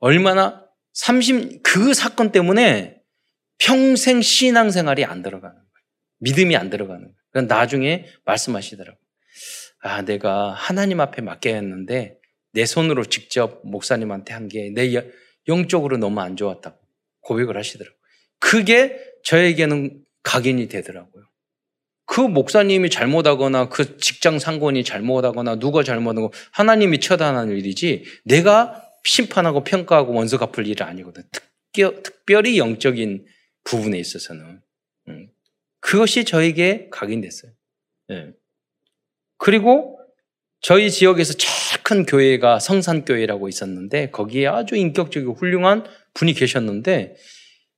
[0.00, 2.96] 얼마나 30, 그 사건 때문에
[3.58, 5.66] 평생 신앙생활이 안 들어가는 거예요.
[6.18, 7.14] 믿음이 안 들어가는 거예요.
[7.30, 8.98] 그래서 나중에 말씀하시더라고요.
[9.82, 12.18] 아, 내가 하나님 앞에 맡겨야 했는데
[12.52, 14.92] 내 손으로 직접 목사님한테 한 게 내
[15.48, 16.76] 영적으로 너무 안 좋았다고
[17.20, 17.96] 고백을 하시더라고요.
[18.40, 21.24] 그게 저에게는 각인이 되더라고요.
[22.06, 30.14] 그 목사님이 잘못하거나 그 직장 상권이 잘못하거나 누가 잘못하고 하나님이 처단하는 일이지 내가 심판하고 평가하고
[30.14, 31.22] 원수 갚을 일이 아니거든.
[31.30, 33.26] 특별, 특별히 영적인
[33.64, 34.60] 부분에 있어서는.
[35.08, 35.28] 음.
[35.80, 37.52] 그것이 저에게 각인됐어요.
[38.08, 38.32] 네.
[39.38, 40.00] 그리고
[40.60, 47.16] 저희 지역에서 제일 큰 교회가 성산교회라고 있었는데 거기에 아주 인격적이고 훌륭한 분이 계셨는데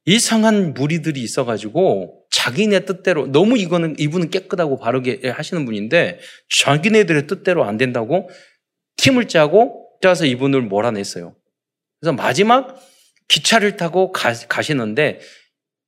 [0.05, 6.19] 이상한 무리들이 있어가지고 자기네 뜻대로 너무 이거는 이분은 깨끗하고 바르게 하시는 분인데
[6.51, 8.29] 자기네들의 뜻대로 안 된다고
[8.97, 11.35] 팀을 짜고 짜서 이분을 몰아냈어요.
[12.01, 12.81] 그래서 마지막
[13.29, 15.21] 기차를 타고 가, 가시는데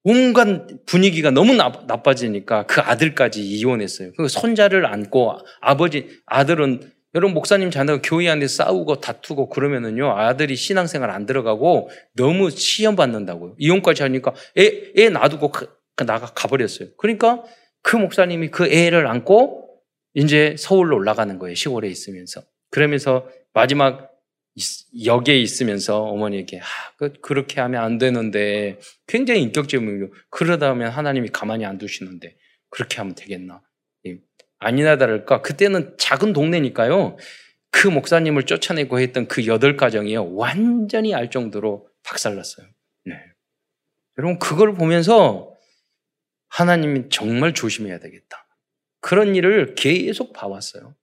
[0.03, 4.13] 온갖 분위기가 너무 나, 나빠지니까 그 아들까지 이혼했어요.
[4.17, 11.11] 그 손자를 안고 아버지 아들은 여러분 목사님 자녀가 교회 안에 싸우고 다투고 그러면은요 아들이 신앙생활
[11.11, 13.57] 안 들어가고 너무 시험 받는다고요.
[13.59, 15.67] 이혼까지 하니까 애, 애 놔두고 가,
[16.07, 16.91] 나가 가버렸어요.
[16.97, 17.43] 그러니까
[17.83, 19.69] 그 목사님이 그 애를 안고
[20.15, 21.55] 이제 서울로 올라가는 거예요.
[21.55, 24.11] 시골에 있으면서 그러면서 마지막
[25.05, 26.65] 역에 있으면서 어머니에게 아,
[26.97, 32.37] 그, 그렇게 하면 안 되는데 굉장히 인격적이고 그러다 보면 하나님이 가만히 안 두시는데
[32.69, 33.63] 그렇게 하면 되겠나?
[34.61, 37.17] 아니나 다를까 그때는 작은 동네니까요.
[37.71, 40.35] 그 목사님을 쫓아내고 했던 그 여덟 가정이요.
[40.35, 42.67] 완전히 알 정도로 박살났어요.
[43.07, 43.15] 네.
[44.19, 45.55] 여러분 그걸 보면서
[46.49, 48.47] 하나님이 정말 조심해야 되겠다.
[49.01, 50.95] 그런 일을 계속 봐왔어요.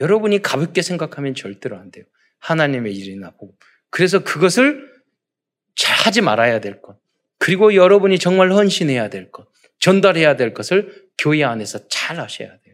[0.00, 2.04] 여러분이 가볍게 생각하면 절대로 안 돼요.
[2.40, 3.56] 하나님의 일이나 보고.
[3.90, 4.88] 그래서 그것을
[5.76, 6.98] 잘 하지 말아야 될 것.
[7.38, 9.46] 그리고 여러분이 정말 헌신해야 될 것.
[9.78, 12.67] 전달해야 될 것을 교회 안에서 잘 하셔야 돼요.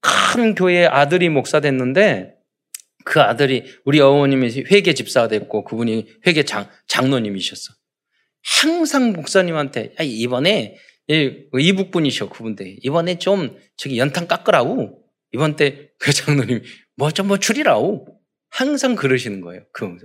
[0.00, 2.34] 큰 교회 아들이 목사 됐는데
[3.04, 7.74] 그 아들이 우리 어머님이 회계 집사가 됐고 그분이 회계 장, 장로님이셨어.
[8.42, 10.76] 항상 목사님한테 야, 이번에
[11.08, 16.62] 이북 분이셔 그분데 이번에 좀 저기 연탄 깎으라고 이번 때 그 장로님
[16.96, 18.06] 뭐 좀뭐 뭐 줄이라고
[18.48, 19.62] 항상 그러시는 거예요.
[19.72, 19.96] 그,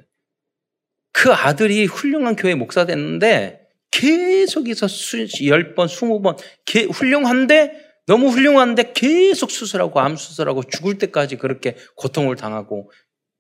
[1.13, 9.49] 그 아들이 훌륭한 교회 목사 됐는데 계속해서 수, 10번, 20번, 개, 훌륭한데, 너무 훌륭한데 계속
[9.51, 12.91] 수술하고 암 수술하고 죽을 때까지 그렇게 고통을 당하고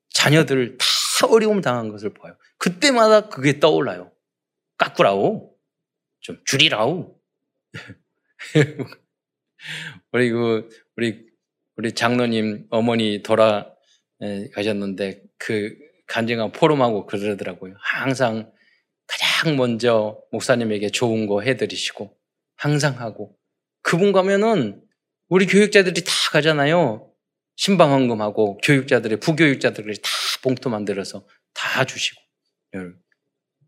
[0.09, 0.85] 자녀들 다
[1.29, 2.35] 어려움 당한 것을 봐요.
[2.57, 4.11] 그때마다 그게 떠올라요.
[4.77, 5.53] 깎으라우.
[6.19, 7.15] 좀 줄이라우.
[10.11, 11.27] 우리 그, 우리,
[11.75, 13.69] 우리 장로님 어머니 돌아
[14.53, 17.75] 가셨는데 그 간증한 포럼하고 그러더라고요.
[17.79, 18.51] 항상
[19.07, 22.17] 가장 먼저 목사님에게 좋은 거 해드리시고
[22.55, 23.37] 항상 하고
[23.85, 24.81] 그분 가면은
[25.29, 27.07] 우리 교육자들이 다 가잖아요.
[27.55, 30.09] 신방헌금하고 교육자들의 부교육자들이 다
[30.41, 32.19] 봉투 만들어서 다 주시고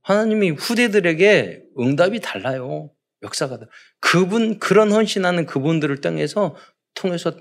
[0.01, 2.89] 하나님이 후대들에게 응답이 달라요.
[3.21, 3.59] 역사가
[3.99, 6.55] 그분 그런 헌신하는 그분들을 통해서
[6.95, 7.37] 통해서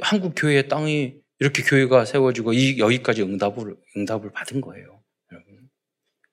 [0.00, 5.00] 한국 교회의 땅이 이렇게 교회가 세워지고 이 여기까지 응답을 응답을 받은 거예요.
[5.30, 5.70] 여러분.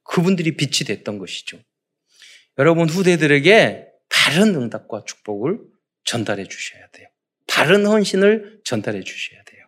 [0.03, 1.59] 그분들이 빛이 됐던 것이죠.
[2.57, 3.90] 여러분 후대들에게
[4.21, 5.57] 바른 응답과 축복을
[6.03, 7.07] 전달해 주셔야 돼요.
[7.47, 9.65] 바른 헌신을 전달해 주셔야 돼요.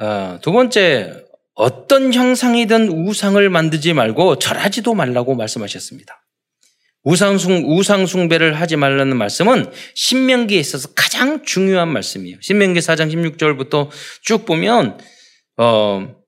[0.00, 1.24] 어, 두 번째,
[1.54, 6.24] 어떤 형상이든 우상을 만들지 말고 절하지도 말라고 말씀하셨습니다.
[7.02, 12.38] 우상숭, 우상숭배를 하지 말라는 말씀은 신명기에 있어서 가장 중요한 말씀이에요.
[12.40, 13.90] 신명기 4장 16절부터
[14.22, 14.98] 쭉 보면,
[15.56, 16.21] 어,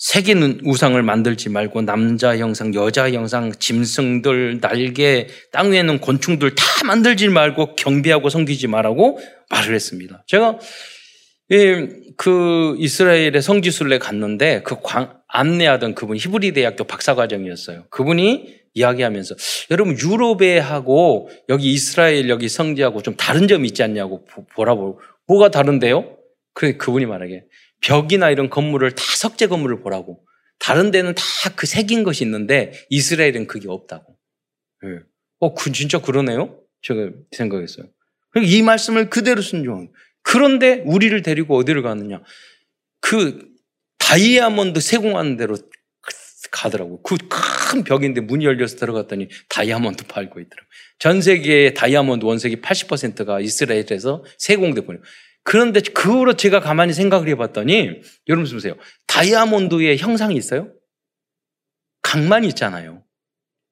[0.00, 6.64] 새긴 우상을 만들지 말고 남자 형상, 여자 형상, 짐승들, 날개, 땅 위에 있는 곤충들 다
[6.86, 10.24] 만들지 말고 경배하고 섬기지 말라고 말을 했습니다.
[10.26, 10.58] 제가
[12.16, 14.76] 그 이스라엘의 성지순례 갔는데 그
[15.28, 17.84] 안내하던 그분 히브리 대학교 박사과정이었어요.
[17.90, 19.34] 그분이 이야기하면서
[19.70, 26.16] 여러분 유럽에 하고 여기 이스라엘 여기 성지하고 좀 다른 점이 있지 않냐고 보라고 뭐가 다른데요?
[26.54, 27.44] 그 그분이 말하게
[27.80, 30.24] 벽이나 이런 건물을 다 석재 건물을 보라고.
[30.58, 34.16] 다른 데는 다그 새긴 것이 있는데 이스라엘은 그게 없다고.
[34.82, 34.88] 네.
[35.38, 36.60] 어, 그 진짜 그러네요?
[36.82, 37.86] 제가 생각했어요.
[38.42, 39.90] 이 말씀을 그대로 순종.
[40.22, 42.22] 그런데 우리를 데리고 어디를 가느냐?
[43.00, 43.48] 그
[43.98, 45.56] 다이아몬드 세공하는 대로
[46.50, 47.02] 가더라고.
[47.02, 47.16] 그
[47.70, 50.68] 큰 벽인데 문이 열려서 들어갔더니 다이아몬드 팔고 있더라고.
[50.98, 54.98] 전 세계의 다이아몬드 원색이 80%가 이스라엘에서 세공돼 버려.
[55.42, 58.74] 그런데 그 후로 제가 가만히 생각을 해봤더니 여러분 보세요.
[59.06, 60.72] 다이아몬드의 형상이 있어요?
[62.02, 63.02] 강만 있잖아요.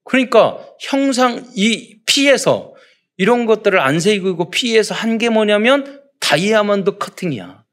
[0.05, 2.75] 그러니까 형상 이 피에서
[3.17, 7.65] 이런 것들을 안 새기고 피에서 한 게 뭐냐면 다이아몬드 커팅이야.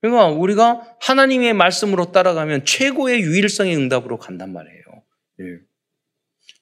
[0.00, 4.82] 그러니까 우리가 하나님의 말씀으로 따라가면 최고의 유일성의 응답으로 간단 말이에요.
[5.40, 5.44] 예.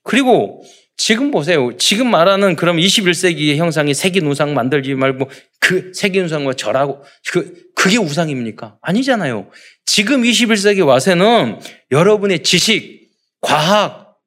[0.03, 0.63] 그리고
[1.03, 1.75] 지금 보세요.
[1.79, 7.97] 지금 말하는 그럼 21세기의 형상이 색인 우상 만들지 말고 그 색인 우상과 절하고 그 그게
[7.97, 8.77] 우상입니까?
[8.83, 9.51] 아니잖아요.
[9.87, 11.59] 지금 21세기 와서는
[11.91, 13.11] 여러분의 지식,
[13.41, 14.19] 과학,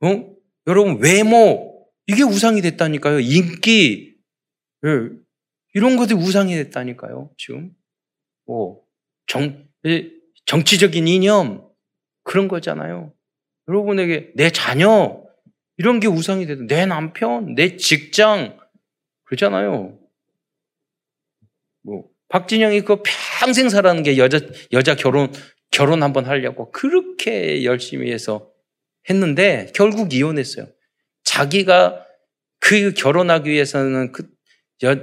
[0.00, 0.34] 어?
[0.66, 3.20] 여러분 외모 이게 우상이 됐다니까요.
[3.20, 4.14] 인기
[4.86, 4.90] 예.
[5.74, 7.32] 이런 것들이 우상이 됐다니까요.
[7.36, 7.70] 지금
[8.46, 8.80] 뭐
[9.26, 9.62] 정,
[10.46, 11.68] 정치적인 이념
[12.22, 13.12] 그런 거잖아요.
[13.68, 15.23] 여러분에게 내 자녀
[15.76, 18.58] 이런 게 우상이 되든 내 남편, 내 직장
[19.24, 19.98] 그러잖아요.
[21.82, 23.02] 뭐 박진영이 그
[23.40, 24.40] 평생 살아는 게 여자
[24.72, 25.32] 여자 결혼
[25.70, 28.50] 결혼 한번 하려고 그렇게 열심히 해서
[29.08, 30.66] 했는데 결국 이혼했어요.
[31.24, 32.06] 자기가
[32.60, 34.28] 그 결혼하기 위해서는 그
[34.84, 34.96] 여,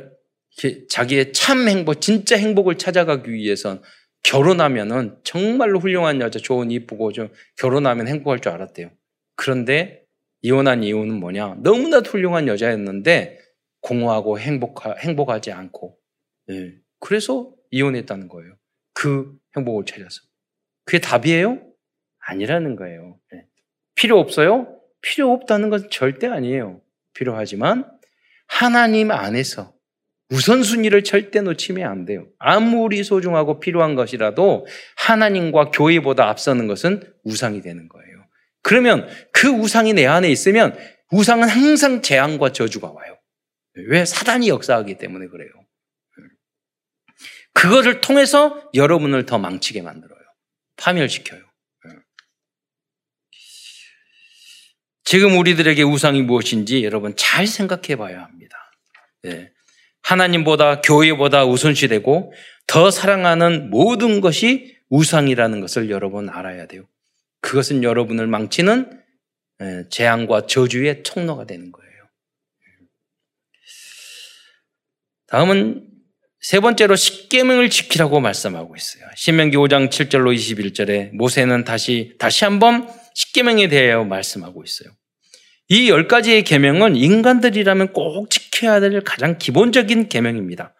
[0.89, 3.81] 자기의 참 행복, 진짜 행복을 찾아가기 위해선
[4.23, 8.91] 결혼하면은 정말로 훌륭한 여자, 좋은 이쁘고 좀 결혼하면 행복할 줄 알았대요.
[9.35, 10.00] 그런데
[10.41, 11.57] 이혼한 이유는 뭐냐?
[11.59, 13.39] 너무나 훌륭한 여자였는데
[13.81, 15.97] 공허하고 행복하, 행복하지 않고
[16.49, 16.73] 예.
[16.99, 18.55] 그래서 이혼했다는 거예요.
[18.93, 20.21] 그 행복을 찾아서.
[20.85, 21.59] 그게 답이에요?
[22.19, 23.17] 아니라는 거예요.
[23.33, 23.45] 예.
[23.95, 24.79] 필요 없어요?
[25.01, 26.81] 필요 없다는 건 절대 아니에요.
[27.13, 27.89] 필요하지만
[28.47, 29.73] 하나님 안에서
[30.29, 32.27] 우선순위를 절대 놓치면 안 돼요.
[32.37, 34.65] 아무리 소중하고 필요한 것이라도
[34.97, 38.10] 하나님과 교회보다 앞서는 것은 우상이 되는 거예요.
[38.61, 40.77] 그러면 그 우상이 내 안에 있으면
[41.11, 43.17] 우상은 항상 재앙과 저주가 와요.
[43.87, 44.05] 왜?
[44.05, 45.49] 사단이 역사하기 때문에 그래요.
[47.53, 50.19] 그거를 통해서 여러분을 더 망치게 만들어요.
[50.77, 51.41] 파멸시켜요.
[55.03, 58.57] 지금 우리들에게 우상이 무엇인지 여러분 잘 생각해 봐야 합니다.
[59.23, 59.51] 네.
[60.03, 62.33] 하나님보다 교회보다 우선시되고
[62.67, 66.87] 더 사랑하는 모든 것이 우상이라는 것을 여러분 알아야 돼요.
[67.41, 69.01] 그것은 여러분을 망치는
[69.89, 71.91] 재앙과 저주의 통로가 되는 거예요.
[75.27, 75.87] 다음은
[76.39, 79.03] 세 번째로 십계명을 지키라고 말씀하고 있어요.
[79.15, 84.89] 신명기 5장 7절로 21절에 모세는 다시 다시 한번 십계명에 대하여 말씀하고 있어요.
[85.69, 90.75] 이 열 가지의 계명은 인간들이라면 꼭 지켜야 될 가장 기본적인 계명입니다.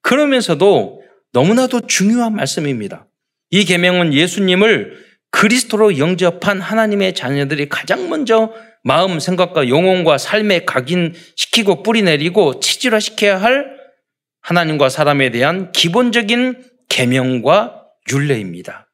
[0.00, 3.06] 그러면서도 너무나도 중요한 말씀입니다.
[3.50, 5.03] 이 계명은 예수님을
[5.34, 8.52] 그리스도로 영접한 하나님의 자녀들이 가장 먼저
[8.84, 13.74] 마음, 생각과 영혼과 삶에 각인시키고 뿌리내리고 체질화시켜야 할
[14.42, 18.88] 하나님과 사람에 대한 기본적인 계명과 율례입니다.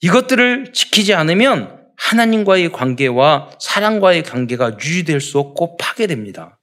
[0.00, 6.60] 이것들을 지키지 않으면 하나님과의 관계와 사랑과의 관계가 유지될 수 없고 파괴됩니다.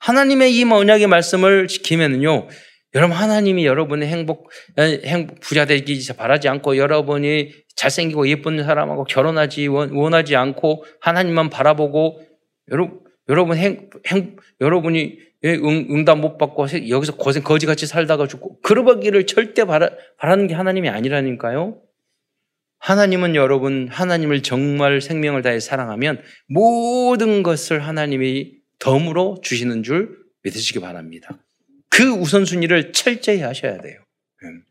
[0.00, 2.48] 하나님의 이 언약의 말씀을 지키면요,
[2.94, 10.36] 여러분 하나님이 여러분의 행복, 행복 부자 되기 바라지 않고 여러분이 잘생기고 예쁜 사람하고 결혼하지 원하지
[10.36, 12.20] 않고 하나님만 바라보고
[12.70, 19.26] 여러분 여러분 행, 행 여러분이 응, 응답 못 받고 여기서 고생 거지같이 살다가 죽고 그러기를
[19.26, 21.80] 절대 바라, 바라는 게 하나님이 아니라니까요.
[22.80, 31.38] 하나님은 여러분 하나님을 정말 생명을 다해 사랑하면 모든 것을 하나님이 덤으로 주시는 줄 믿으시기 바랍니다.
[31.90, 34.02] 그 우선순위를 철저히 하셔야 돼요.
[34.44, 34.64] 음.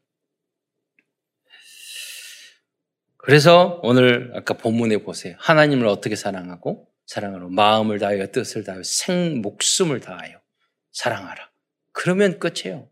[3.18, 5.36] 그래서 오늘 아까 본문에 보세요.
[5.40, 10.40] 하나님을 어떻게 사랑하고 사랑하러 마음을 다하여 뜻을 다하여 생 목숨을 다하여
[10.94, 11.50] 사랑하라.
[11.92, 12.90] 그러면 끝이에요.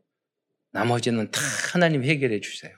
[0.72, 1.42] 나머지는 다
[1.74, 2.76] 하나님 해결해 주세요.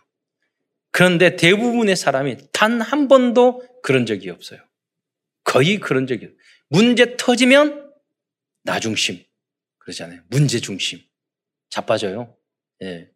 [0.92, 4.60] 그런데 대부분의 사람이 단 한 번도 그런 적이 없어요.
[5.44, 6.40] 거의 그런 적이 없어요.
[6.70, 7.92] 문제 터지면
[8.64, 9.24] 나중심.
[9.80, 10.22] 그러잖아요.
[10.30, 11.00] 문제 중심.
[11.70, 12.36] 자빠져요.
[12.84, 13.10] 예.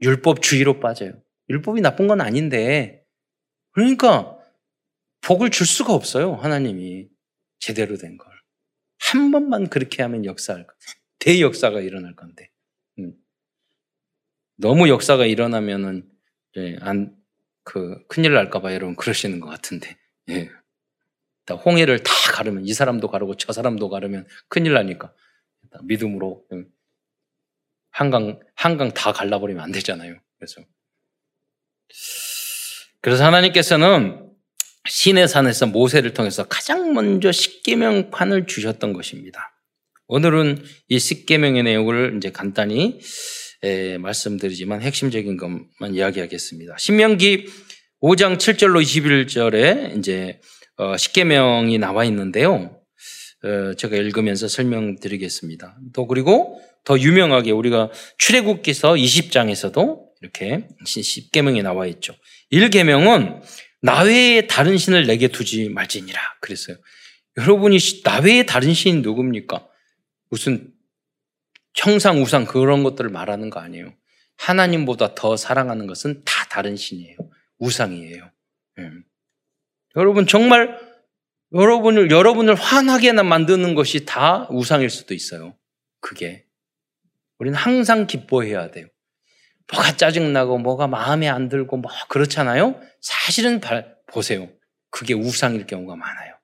[0.00, 1.20] 율법주의로 빠져요.
[1.48, 3.04] 율법이 나쁜 건 아닌데,
[3.72, 4.38] 그러니까
[5.22, 6.34] 복을 줄 수가 없어요.
[6.34, 7.08] 하나님이.
[7.60, 8.32] 제대로 된 걸.
[9.00, 10.76] 한 번만 그렇게 하면 역사할 것.
[11.18, 12.50] 대역사가 일어날 건데.
[12.98, 13.14] 음.
[14.56, 16.08] 너무 역사가 일어나면은,
[16.56, 17.16] 예, 안,
[17.64, 19.96] 그, 큰일 날까봐 여러분 그러시는 것 같은데.
[20.30, 20.50] 예.
[21.64, 25.12] 홍해를 다 가르면, 이 사람도 가르고 저 사람도 가르면 큰일 나니까.
[25.82, 26.70] 믿음으로 음.
[27.90, 30.14] 한강, 한강 다 갈라버리면 안 되잖아요.
[30.38, 30.62] 그래서.
[33.00, 34.28] 그래서 하나님께서는
[34.88, 39.54] 신의 산에서 모세를 통해서 가장 먼저 십계명판을 주셨던 것입니다.
[40.06, 42.98] 오늘은 이 십계명의 내용을 이제 간단히
[43.62, 46.76] 에, 말씀드리지만 핵심적인 것만 이야기하겠습니다.
[46.78, 47.46] 신명기
[48.00, 50.40] 5장 7절로 21절에 이제
[50.76, 52.80] 어, 십계명이 나와 있는데요.
[53.44, 55.76] 어, 제가 읽으면서 설명드리겠습니다.
[55.92, 62.14] 또 그리고 더 유명하게 우리가 출애굽기서 20장에서도 이렇게 십계명이 나와 있죠.
[62.52, 63.42] 1계명은
[63.82, 66.76] 나 외에 다른 신을 내게 두지 말지니라 그랬어요.
[67.36, 69.66] 여러분이 나 외에 다른 신이 누굽니까?
[70.30, 70.72] 무슨
[71.74, 73.94] 형상, 우상 그런 것들을 말하는 거 아니에요.
[74.36, 77.16] 하나님보다 더 사랑하는 것은 다 다른 신이에요.
[77.58, 78.30] 우상이에요.
[78.78, 79.04] 음.
[79.96, 80.78] 여러분 정말
[81.52, 85.56] 여러분을 여러분을 화나게나 만드는 것이 다 우상일 수도 있어요.
[86.00, 86.44] 그게
[87.38, 88.86] 우리는 항상 기뻐해야 돼요.
[89.72, 92.80] 뭐가 짜증나고 뭐가 마음에 안 들고 뭐 그렇잖아요.
[93.00, 93.60] 사실은
[94.06, 94.48] 보세요.
[94.90, 96.38] 그게 우상일 경우가 많아요.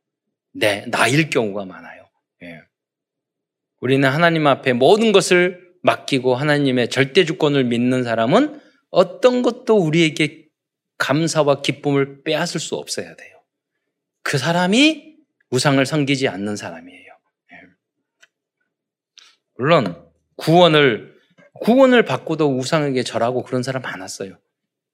[0.53, 2.09] 네, 나일 경우가 많아요.
[2.43, 2.61] 예.
[3.81, 10.49] 우리는 하나님 앞에 모든 것을 맡기고 하나님의 절대 주권을 믿는 사람은 어떤 것도 우리에게
[10.99, 13.43] 감사와 기쁨을 빼앗을 수 없어야 돼요.
[14.23, 15.17] 그 사람이
[15.51, 17.13] 우상을 섬기지 않는 사람이에요.
[17.53, 17.57] 예.
[19.57, 20.04] 물론
[20.37, 21.15] 구원을
[21.61, 24.39] 구원을 받고도 우상에게 절하고 그런 사람 많았어요.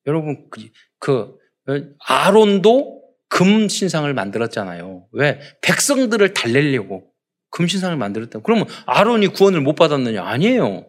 [0.07, 5.07] 여러분, 그, 그 아론도 금 신상을 만들었잖아요.
[5.13, 5.41] 왜?
[5.63, 7.11] 백성들을 달래려고
[7.51, 8.41] 금 신상을 만들었다.
[8.41, 10.23] 그러면 아론이 구원을 못 받았느냐?
[10.23, 10.87] 아니에요.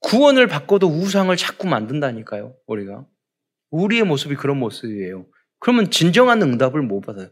[0.00, 3.06] 구원을 받고도 우상을 자꾸 만든다니까요, 우리가.
[3.70, 5.26] 우리의 모습이 그런 모습이에요.
[5.60, 7.30] 그러면 진정한 응답을 못 받아요.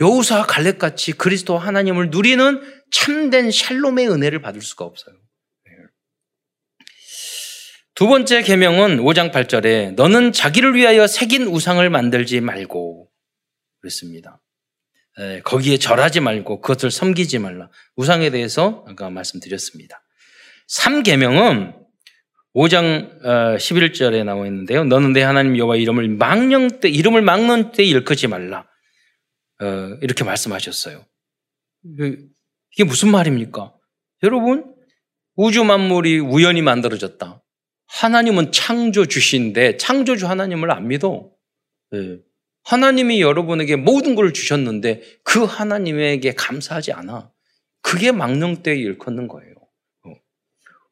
[0.00, 5.16] 여우사 갈렙같이 그리스도 하나님을 누리는 참된 샬롬의 은혜를 받을 수가 없어요.
[7.98, 13.10] 두 번째 계명은 5장 8절에 너는 자기를 위하여 새긴 우상을 만들지 말고
[13.80, 14.40] 그랬습니다.
[15.42, 17.68] 거기에 절하지 말고 그것을 섬기지 말라.
[17.96, 20.00] 우상에 대해서 아까 말씀드렸습니다.
[20.68, 21.74] 3계명은
[22.54, 23.20] 5장
[23.56, 24.84] 11절에 어, 나와 있는데요.
[24.84, 28.64] 너는 내 하나님 여호와 이름을 망령 때 이름을 막는 때 일컫지 말라.
[29.60, 29.66] 어,
[30.02, 31.04] 이렇게 말씀하셨어요.
[31.82, 33.74] 이게 무슨 말입니까?
[34.22, 34.72] 여러분
[35.34, 37.42] 우주 만물이 우연히 만들어졌다.
[37.88, 41.30] 하나님은 창조주신데 창조주 하나님을 안 믿어.
[41.90, 42.18] 네.
[42.64, 47.30] 하나님이 여러분에게 모든 걸 주셨는데 그 하나님에게 감사하지 않아.
[47.80, 49.54] 그게 망령때에 일컫는 거예요.
[50.04, 50.14] 어.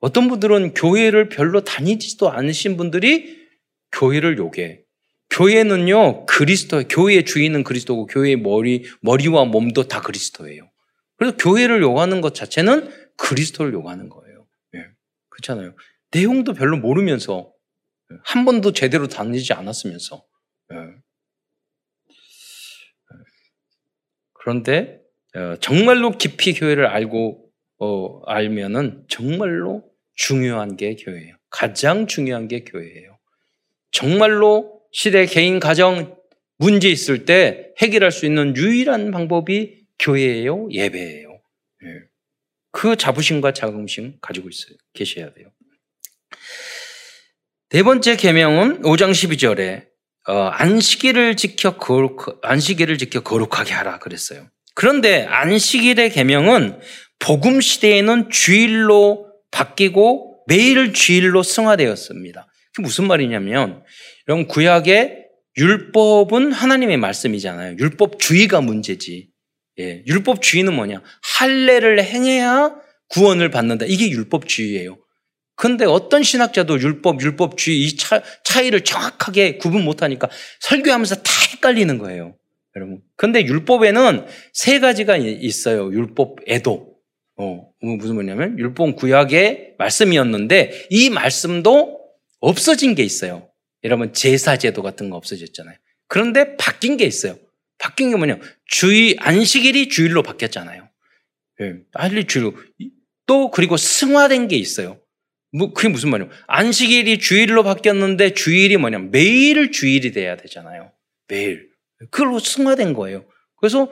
[0.01, 3.47] 어떤 분들은 교회를 별로 다니지도 않으신 분들이
[3.93, 4.87] 교회를 요게
[5.31, 10.71] 교회는요, 그리스도, 교회의 주인은 그리스도고, 교회의 머리, 머리와 몸도 다 그리스도예요.
[11.17, 14.47] 그래서 교회를 요구하는 것 자체는 그리스도를 요구하는 거예요.
[14.77, 14.87] 예.
[15.29, 15.75] 그렇잖아요.
[16.17, 17.53] 내용도 별로 모르면서,
[18.25, 20.25] 한 번도 제대로 다니지 않았으면서.
[20.73, 20.77] 예.
[24.33, 25.01] 그런데,
[25.35, 31.37] 어, 정말로 깊이 교회를 알고, 어, 알면은 정말로 중요한 게 교회예요.
[31.51, 33.19] 가장 중요한 게 교회예요.
[33.91, 36.17] 정말로 시대 개인 가정
[36.57, 41.43] 문제 있을 때 해결할 수 있는 유일한 방법이 교회예요, 예배예요.
[41.85, 41.89] 예.
[42.71, 44.77] 그 자부심과 자긍심 가지고 있어요.
[44.95, 45.51] 계셔야 돼요.
[47.71, 49.87] 네 번째 계명은 5장 12절에
[50.29, 54.49] 어, 안식일을 지켜 거룩 안식일을 지켜 거룩하게 하라 그랬어요.
[54.77, 56.79] 그런데 안식일의 계명은
[57.19, 62.47] 복음 시대에는 주일로 바뀌고 매일 주일로 승화되었습니다.
[62.73, 63.83] 그게 무슨 말이냐면
[64.29, 65.25] 여러분 구약의
[65.57, 67.79] 율법은 하나님의 말씀이잖아요.
[67.81, 69.31] 율법 주의가 문제지.
[69.81, 71.03] 예, 율법 주의는 뭐냐?
[71.39, 72.77] 할례를 행해야
[73.09, 73.87] 구원을 받는다.
[73.89, 74.99] 이게 율법 주의예요.
[75.57, 80.29] 근데 어떤 신학자도 율법, 율법 주의 이 차, 차이를 정확하게 구분 못하니까
[80.61, 82.37] 설교하면서 다 헷갈리는 거예요.
[82.77, 83.01] 여러분.
[83.17, 85.91] 근데 율법에는 세 가지가 있어요.
[85.93, 86.95] 율법에도.
[87.39, 92.01] 어, 무슨 뭐냐면 율법 구약의 말씀이었는데 이 말씀도
[92.41, 93.49] 없어진 게 있어요.
[93.85, 95.77] 여러분 제사제도 같은 거 없어졌잖아요.
[96.09, 97.39] 그런데 바뀐 게 있어요.
[97.79, 98.39] 바뀐 게 뭐냐?
[98.67, 100.89] 주의 안식일이 주일로 바뀌었잖아요.
[101.63, 102.55] 예, 할일 주일로
[103.27, 104.99] 또 그리고 승화된 게 있어요.
[105.57, 106.31] 뭐 그게 무슨 말이에요?
[106.47, 108.99] 안식일이 주일로 바뀌었는데 주일이 뭐냐?
[109.11, 110.93] 매일 주일이 돼야 되잖아요.
[111.29, 111.71] 매일
[112.11, 113.25] 그걸로 승화된 거예요.
[113.59, 113.91] 그래서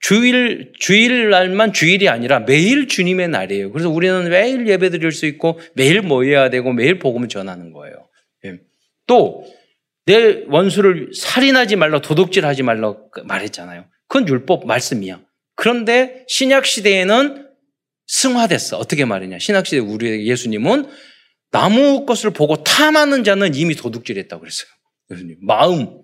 [0.00, 3.72] 주일, 주일 날만 주일이 아니라 매일 주님의 날이에요.
[3.72, 8.08] 그래서 우리는 매일 예배 드릴 수 있고 매일 모여야 되고 매일 복음을 전하는 거예요.
[8.44, 8.58] 예.
[9.06, 9.44] 또,
[10.06, 13.84] 내 원수를 살인하지 말라, 도둑질 하지 말라 말했잖아요.
[14.06, 15.20] 그건 율법 말씀이야.
[15.54, 17.47] 그런데 신약 시대에는
[18.08, 18.78] 승화됐어.
[18.78, 19.38] 어떻게 말이냐.
[19.38, 20.88] 신약 시대 우리 예수님은
[21.50, 24.68] 나무 것을 보고 탐하는 자는 이미 도둑질 했다고 그랬어요.
[25.12, 25.38] 예수님.
[25.42, 26.02] 마음.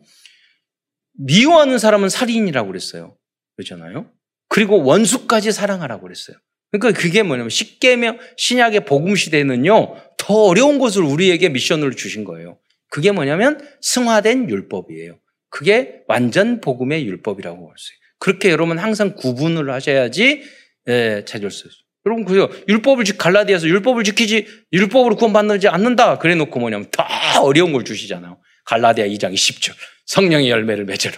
[1.19, 3.17] 미워하는 사람은 살인이라고 그랬어요.
[3.57, 4.11] 그렇잖아요.
[4.49, 6.37] 그리고 원수까지 사랑하라고 그랬어요.
[6.71, 12.59] 그러니까 그게 뭐냐면 십계명 신약의 복음 시대는요 더 어려운 것을 우리에게 미션으로 주신 거예요.
[12.91, 15.19] 그게 뭐냐면 승화된 율법이에요.
[15.51, 18.05] 그게 완전 복음의 율법이라고 할 수 있어요.
[18.19, 20.43] 그렇게 여러분 항상 구분을 하셔야지
[20.89, 21.84] 예, 찾을 수 있어요.
[22.07, 26.19] 여러분 그요 율법을 갈라디아서 율법을 지키지 율법으로 구원받지 않는다.
[26.19, 27.05] 그래 놓고 뭐냐면 더
[27.43, 28.39] 어려운 걸 주시잖아요.
[28.67, 29.75] 갈라디아 2장 20절
[30.07, 31.15] 성령의 열매를 맺으라.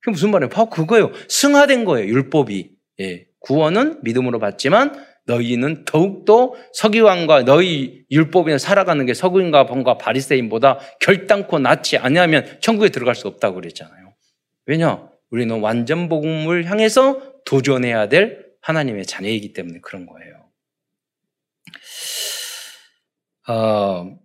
[0.00, 0.48] 그게 무슨 말이에요?
[0.48, 1.12] 바로 그거예요.
[1.28, 2.08] 승화된 거예요.
[2.08, 2.70] 율법이.
[3.00, 3.24] 예.
[3.40, 11.98] 구원은 믿음으로 받지만 너희는 더욱더 서기관과 너희 율법에 살아가는 게 서기관과 번과 바리새인보다 결단코 낫지
[11.98, 14.14] 아니하면 천국에 들어갈 수 없다고 그랬잖아요.
[14.66, 15.08] 왜냐?
[15.30, 20.44] 우리는 완전 복음을 향해서 도전해야 될 하나님의 자녀이기 때문에 그런 거예요.
[23.48, 24.18] 어,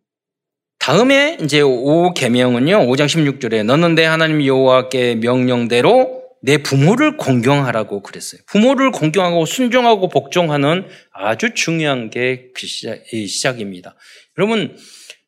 [0.80, 2.88] 다음에 이제 5계명은요.
[2.90, 8.42] 5장 16절에 너는 내 하나님 여호와께 명령대로 내 부모를 공경하라고 그랬어요.
[8.48, 13.96] 부모를 공경하고 순종하고 복종하는 아주 중요한 게그 시작입니다.
[14.38, 14.78] 여러분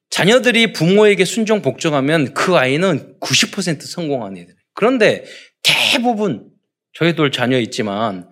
[0.09, 4.53] 자녀들이 부모에게 순종 복종하면 그 아이는 90% 성공한 애들.
[4.73, 5.23] 그런데
[5.63, 6.49] 대부분
[6.91, 8.29] 저희들 자녀 있지만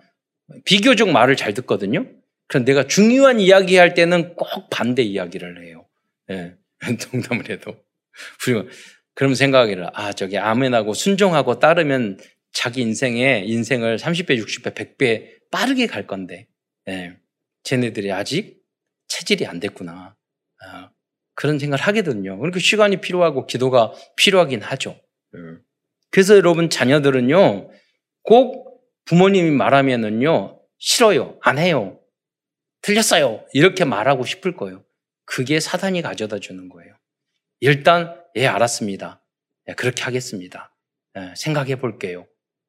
[0.64, 2.06] 비교적 말을 잘 듣거든요.
[2.46, 5.86] 그럼 내가 중요한 이야기 할 때는 꼭 반대 이야기를 해요.
[6.28, 6.54] 네.
[7.12, 7.76] 농담을 해도.
[9.14, 12.18] 그럼 생각하기를, 아, 저기 아멘하고 순종하고 따르면
[12.52, 16.48] 자기 인생에 인생을 30배, 60배, 100배 빠르게 갈 건데,
[16.88, 17.16] 예.
[17.62, 18.60] 쟤네들이 아직
[19.08, 20.16] 체질이 안 됐구나.
[20.64, 20.90] 아,
[21.34, 22.36] 그런 생각을 하거든요.
[22.38, 25.00] 그러니까 시간이 필요하고 기도가 필요하긴 하죠.
[25.36, 25.38] 예.
[26.10, 27.70] 그래서 여러분 자녀들은요,
[28.22, 28.63] 꼭
[29.04, 31.38] 부모님이 말하면은요, 싫어요.
[31.42, 32.00] 안 해요.
[32.82, 33.44] 틀렸어요.
[33.52, 34.84] 이렇게 말하고 싶을 거예요.
[35.24, 36.94] 그게 사단이 가져다 주는 거예요.
[37.60, 39.22] 일단, 예, 알았습니다.
[39.68, 40.74] 예, 그렇게 하겠습니다.
[41.16, 42.26] 예, 생각해 볼게요.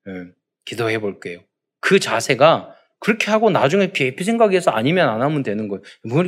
[0.08, 0.32] 예,
[0.66, 1.44] 기도해 볼게요.
[1.82, 5.84] 그 자세가 그렇게 하고 나중에 깊이 생각해서 아니면 안 하면 되는 거예요.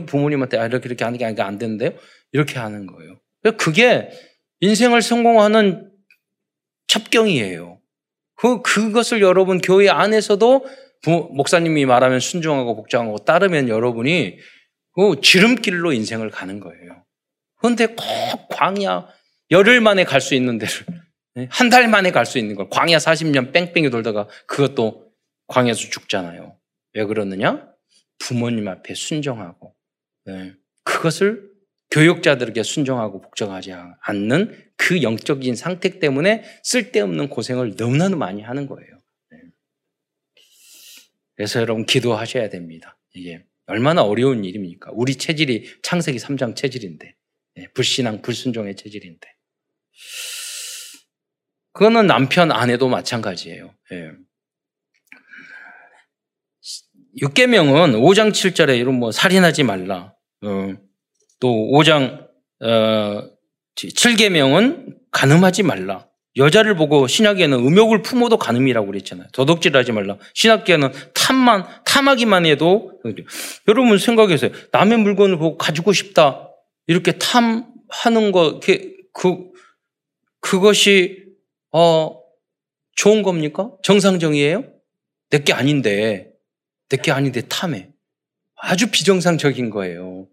[0.05, 1.91] 부모님한테 아, 이렇게 이렇게 하는 게안 되는데요?
[2.31, 3.19] 이렇게 하는 거예요.
[3.57, 4.11] 그게
[4.59, 5.91] 인생을 성공하는
[6.87, 7.76] 첩경이에요.
[8.38, 10.65] 그, 그것을 여러분 교회 안에서도
[11.03, 14.38] 부, 목사님이 말하면 순종하고 복종하고 따르면 여러분이
[14.93, 17.03] 그 지름길로 인생을 가는 거예요.
[17.57, 19.07] 그런데 꼭 광야
[19.51, 20.73] 열흘 만에 갈 수 있는 데를
[21.35, 25.11] 네, 한달 만에 갈 수 있는 걸 광야 40년 뺑뺑이 돌다가 그것도
[25.47, 26.57] 광야에서 죽잖아요.
[26.93, 27.67] 왜 그러느냐?
[28.19, 29.75] 부모님 앞에 순종하고
[30.25, 30.53] 네.
[30.83, 31.56] 그것을
[31.91, 38.89] 교육자들에게 순종하고 복종하지 않는 그 영적인 상태 때문에 쓸데없는 고생을 너무나 많이 하는 거예요.
[39.31, 39.38] 네.
[41.35, 42.99] 그래서 여러분 기도하셔야 됩니다.
[43.13, 44.91] 이게 얼마나 어려운 일입니까?
[44.93, 47.15] 우리 체질이 창세기 3장 체질인데,
[47.57, 49.27] 예, 불신앙, 불순종의 체질인데.
[51.73, 53.75] 그거는 남편, 아내도 마찬가지예요.
[53.91, 54.11] 예.
[57.21, 60.13] 6계명은 5장 7절에 이런 뭐 살인하지 말라.
[60.43, 60.86] 어,
[61.39, 62.27] 또 5장
[62.61, 63.23] 어,
[63.75, 66.07] 7계명은 간음하지 말라.
[66.35, 69.27] 여자를 보고 신약에는 음욕을 품어도 간음이라고 그랬잖아요.
[69.33, 70.17] 도덕질하지 말라.
[70.35, 72.99] 신학계는 탐만 탐하기만 해도
[73.67, 74.51] 여러분 생각해서요.
[74.71, 76.49] 남의 물건을 보고 가지고 싶다
[76.85, 78.59] 이렇게 탐하는 거
[79.17, 79.49] 그
[80.41, 81.25] 그것이
[81.73, 82.19] 어
[82.95, 83.71] 좋은 겁니까?
[83.81, 84.63] 정상적이에요?
[85.31, 86.31] 내게 아닌데
[86.89, 87.89] 내게 아닌데 탐해.
[88.55, 90.27] 아주 비정상적인 거예요.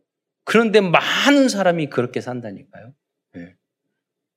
[0.45, 2.95] 그런데 많은 사람이 그렇게 산다니까요.
[3.33, 3.57] 네.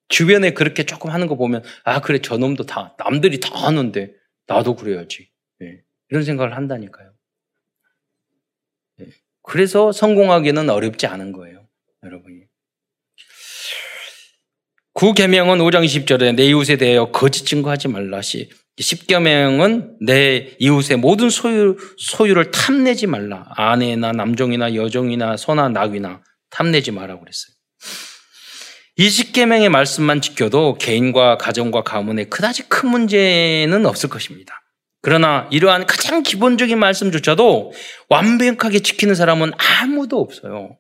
[0.08, 4.14] 주변에 그렇게 조금 하는 거 보면 아 그래 저놈도 다 남들이 다 하는데
[4.48, 5.30] 나도 그래야지
[5.60, 5.82] 네.
[6.10, 7.14] 이런 생각을 한다니까요.
[8.98, 9.08] 네.
[9.44, 11.68] 그래서 성공하기는 어렵지 않은 거예요,
[12.04, 12.44] 여러분이.
[14.94, 18.50] 구계명은 5장 20절에 내 이웃에 대하여 거짓 증거하지 말라시.
[18.84, 23.46] 십계명은 내 이웃의 모든 소유, 소유를 탐내지 말라.
[23.56, 27.56] 아내나 남종이나 여종이나 소나 낙이나 탐내지 말라고 그랬어요.
[28.98, 34.62] 이 십계명의 말씀만 지켜도 개인과 가정과 가문에 그다지 큰 문제는 없을 것입니다.
[35.02, 37.74] 그러나 이러한 가장 기본적인 말씀조차도
[38.10, 40.78] 완벽하게 지키는 사람은 아무도 없어요.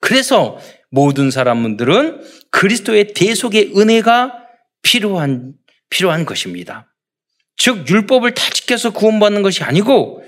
[0.00, 0.58] 그래서
[0.90, 4.34] 모든 사람들은 그리스도의 대속의 은혜가
[4.82, 5.54] 필요한,
[5.90, 6.87] 필요한 것입니다.
[7.58, 10.22] 즉, 율법을 다 지켜서 구원받는 것이 아니고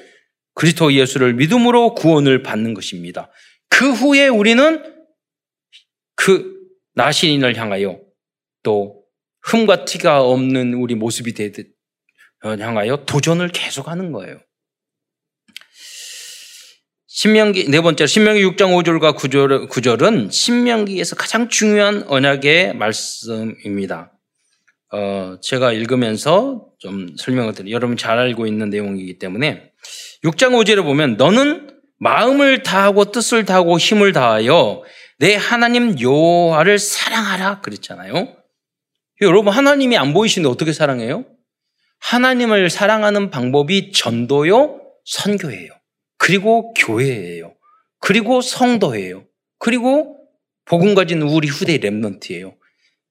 [0.55, 3.31] 그리스도 예수를 믿음으로 구원을 받는 것입니다.
[3.68, 4.85] 그 후에 우리는
[6.16, 6.59] 그
[6.95, 7.99] 나신인을 향하여
[8.62, 9.05] 또
[9.43, 11.72] 흠과 티가 없는 우리 모습이 되듯
[12.45, 14.41] 어, 향하여 도전을 계속하는 거예요.
[17.07, 24.12] 신명기 네 번째 신명기 6장 5절과 9절, 9절은 신명기에서 가장 중요한 언약의 말씀입니다.
[24.93, 27.74] 어, 제가 읽으면서 좀 설명을 드려요.
[27.74, 29.72] 여러분 잘 알고 있는 내용이기 때문에
[30.24, 34.82] 6장 5절에 보면 너는 마음을 다하고 뜻을 다하고 힘을 다하여
[35.18, 38.36] 내 하나님 여호와를 사랑하라 그랬잖아요.
[39.20, 41.26] 여러분 하나님이 안 보이시는데 어떻게 사랑해요?
[42.01, 45.70] 하나님을 사랑하는 방법이 전도요, 선교예요.
[46.16, 47.55] 그리고 교회예요.
[48.01, 49.24] 그리고 성도예요.
[49.59, 50.16] 그리고
[50.64, 52.55] 복음 가진 우리 후대 랩런트예요.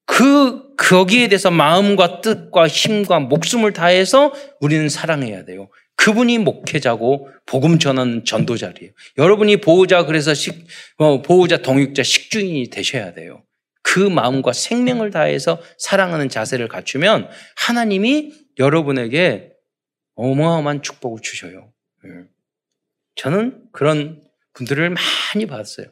[0.10, 5.70] 그 거기에 대해서 마음과 뜻과 힘과 목숨을 다해서 우리는 사랑해야 돼요.
[5.98, 8.92] 그분이 목회자고 복음 전하는 전도자리에요.
[9.20, 10.66] 여러분이 보호자 그래서 식,
[10.98, 13.44] 어, 보호자 동육자 식주인이 되셔야 돼요.
[13.84, 19.52] 그 마음과 생명을 다해서 사랑하는 자세를 갖추면 하나님이 여러분에게
[20.16, 21.72] 어마어마한 축복을 주셔요.
[22.06, 22.10] 예.
[23.16, 25.88] 저는 그런 분들을 많이 봤어요.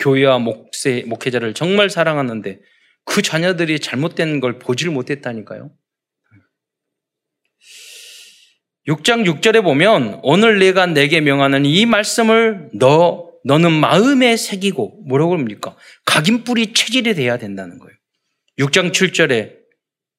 [0.00, 2.60] 교회와 목세, 목회자를 정말 사랑하는데
[3.04, 5.70] 그 자녀들이 잘못된 걸 보지를 못했다니까요.
[8.88, 15.76] 6장 6절에 보면 오늘 내가 내게 명하는 이 말씀을 너 너는 마음에 새기고 뭐라고 합니까?
[16.04, 17.94] 각인뿌리 체질이 돼야 된다는 거예요.
[18.58, 19.52] 6장 7절에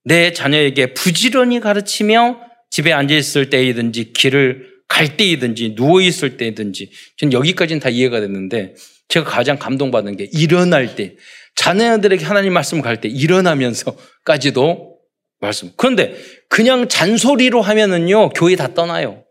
[0.04, 7.34] 내 자녀에게 부지런히 가르치며 집에 앉아 있을 때이든지 길을 갈 때이든지 누워 있을 때이든지 전
[7.34, 8.76] 여기까지는 다 이해가 됐는데
[9.08, 11.16] 제가 가장 감동받은 게 일어날 때
[11.56, 15.00] 자녀들에게 하나님 말씀 갈 때 일어나면서까지도
[15.40, 15.72] 말씀.
[15.78, 16.16] 그런데
[16.50, 19.24] 그냥 잔소리로 하면은요, 교회 다 떠나요.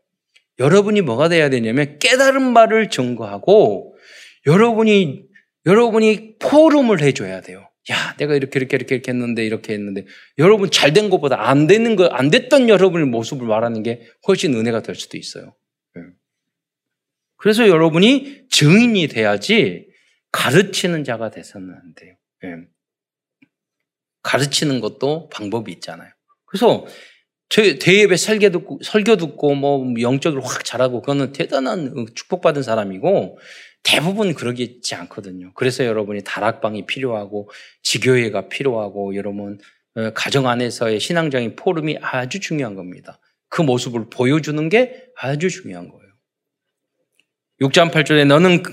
[0.58, 3.96] 여러분이 뭐가 돼야 되냐면 깨달은 말을 증거하고
[4.46, 5.24] 여러분이,
[5.66, 7.68] 여러분이 포럼을 해줘야 돼요.
[7.90, 10.06] 야, 내가 이렇게, 이렇게, 이렇게, 이렇게 했는데, 이렇게 했는데,
[10.38, 14.82] 여러분 잘 된 것보다 안 되는 거, 안 됐던 여러분의 모습을 말하는 게 훨씬 은혜가
[14.82, 15.54] 될 수도 있어요.
[15.98, 16.02] 예.
[17.36, 19.86] 그래서 여러분이 증인이 돼야지
[20.34, 22.16] 가르치는 자가 돼서는 안 돼요.
[22.42, 22.56] 예.
[24.22, 26.10] 가르치는 것도 방법이 있잖아요.
[26.44, 26.86] 그래서
[27.48, 33.38] 대예배 설교 듣고, 설교 듣고 뭐 영적으로 확 잘하고 그거는 대단한 축복받은 사람이고
[33.84, 35.52] 대부분 그러겠지 않거든요.
[35.54, 37.48] 그래서 여러분이 다락방이 필요하고
[37.82, 39.58] 지교회가 필요하고 여러분
[39.94, 43.20] 어, 가정 안에서의 신앙적인 포럼이 아주 중요한 겁니다.
[43.48, 46.12] 그 모습을 보여주는 게 아주 중요한 거예요.
[47.60, 48.64] 6장 8절에 너는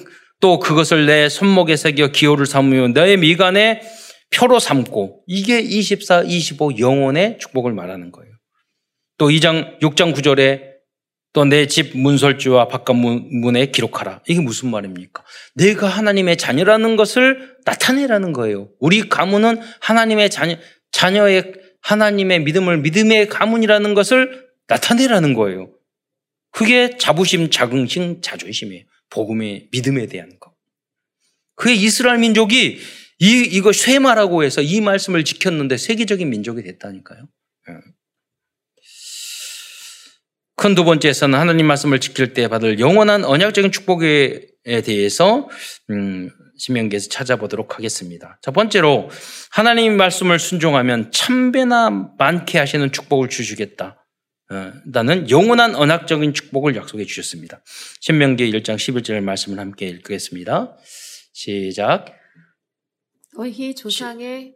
[0.42, 3.82] 또 그것을 내 손목에 새겨 기호를 삼으며 너의 미간에
[4.32, 8.32] 표로 삼고 이게 24, 25 영혼의 축복을 말하는 거예요.
[9.18, 10.72] 또 2장 6장 9절에
[11.34, 14.22] 또 내 집 문설주와 바깥 문에 기록하라.
[14.28, 15.24] 이게 무슨 말입니까?
[15.56, 18.70] 내가 하나님의 자녀라는 것을 나타내라는 거예요.
[18.80, 20.58] 우리 가문은 하나님의 자녀,
[20.92, 25.70] 자녀의 하나님의 믿음을 믿음의 가문이라는 것을 나타내라는 거예요.
[26.52, 28.84] 그게 자부심, 자긍심, 자존심이에요.
[29.12, 30.54] 복음의 믿음에 대한 거.
[31.56, 32.80] 그게 이스라엘 민족이
[33.20, 37.28] 이, 이거 쉐마라고 해서 이 말씀을 지켰는데 세계적인 민족이 됐다니까요.
[37.70, 37.74] 예.
[40.56, 44.48] 큰두 번째에서는 하나님 말씀을 지킬 때 받을 영원한 언약적인 축복에
[44.84, 45.50] 대해서
[45.90, 48.40] 음, 신명기에서 찾아보도록 하겠습니다.
[48.42, 49.10] 첫 번째로
[49.52, 54.01] 하나님 말씀을 순종하면 천배나 많게 하시는 축복을 주시겠다.
[54.52, 57.62] 어, 나는 영원한 언약적인 축복을 약속해 주셨습니다.
[58.02, 60.78] 신명기 1장 11절 말씀을 함께 읽겠습니다.
[61.32, 62.14] 시작.
[63.34, 64.56] 너희 조상의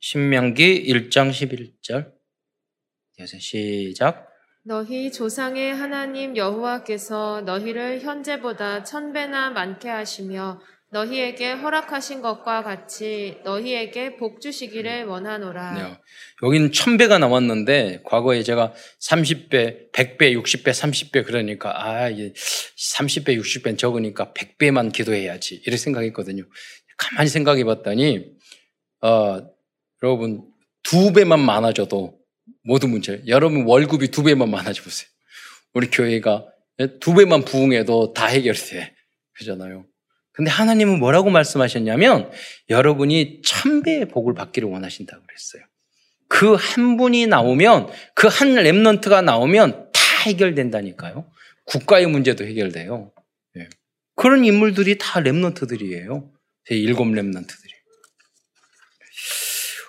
[0.00, 2.12] 신명기 1장 11절.
[3.38, 4.28] 시작.
[4.64, 10.60] 너희 조상의 하나님 여호와께서 너희를 현재보다 천 배나 많게 하시며
[10.92, 15.72] 너희에게 허락하신 것과 같이 너희에게 복 주시기를 원하노라.
[15.72, 15.98] 네.
[16.42, 24.34] 여기는 천배가 나왔는데 과거에 제가 30배, 100배, 60배, 30배 그러니까 아, 이게 30배, 60배는 적으니까
[24.34, 26.44] 100배만 기도해야지 이렇게 생각했거든요.
[26.98, 28.26] 가만히 생각해 봤더니
[29.00, 29.40] 어,
[30.02, 30.46] 여러분
[30.82, 32.18] 두 배만 많아져도
[32.64, 33.22] 모두 문제.
[33.28, 35.08] 여러분 월급이 두 배만 많아져 보세요.
[35.72, 36.44] 우리 교회가
[37.00, 38.94] 두 배만 부흥해도 다 해결이 돼.
[39.38, 39.86] 그잖아요.
[40.32, 42.30] 근데 하나님은 뭐라고 말씀하셨냐면
[42.70, 45.62] 여러분이 천배의 복을 받기를 원하신다고 그랬어요.
[46.28, 51.30] 그 한 분이 나오면 그 한 랩런트가 나오면 다 해결된다니까요.
[51.66, 53.12] 국가의 문제도 해결돼요.
[53.54, 53.68] 네.
[54.16, 56.30] 그런 인물들이 다 랩런트들이에요.
[56.70, 57.72] 일곱 랩런트들이.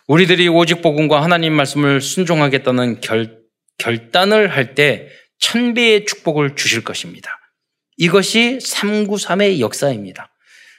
[0.08, 3.40] 우리들이 오직 복음과 하나님 말씀을 순종하겠다는 결,
[3.78, 5.08] 결단을 할 때
[5.40, 7.40] 천배의 축복을 주실 것입니다.
[7.98, 10.33] 이것이 393의 역사입니다.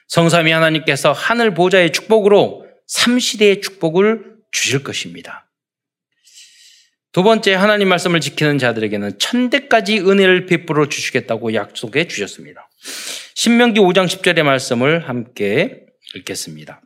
[0.09, 5.51] 성삼위 하나님께서 하늘 보좌의 축복으로 삼시대의 축복을 주실 것입니다.
[7.13, 12.69] 두 번째 하나님 말씀을 지키는 자들에게는 천대까지 은혜를 베풀어 주시겠다고 약속해 주셨습니다.
[13.35, 15.87] 신명기 5장 10절의 말씀을 함께
[16.17, 16.83] 읽겠습니다.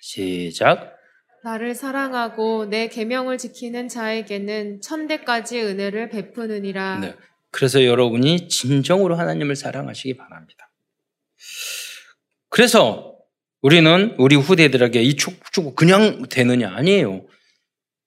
[0.00, 0.96] 시작.
[1.42, 6.98] 나를 사랑하고 내 계명을 지키는 자에게는 천대까지 은혜를 베푸느니라.
[7.00, 7.14] 네.
[7.50, 10.59] 그래서 여러분이 진정으로 하나님을 사랑하시기 바랍니다.
[12.50, 13.14] 그래서
[13.62, 17.26] 우리는 우리 후대들에게 이 축복 그냥 되느냐 아니에요.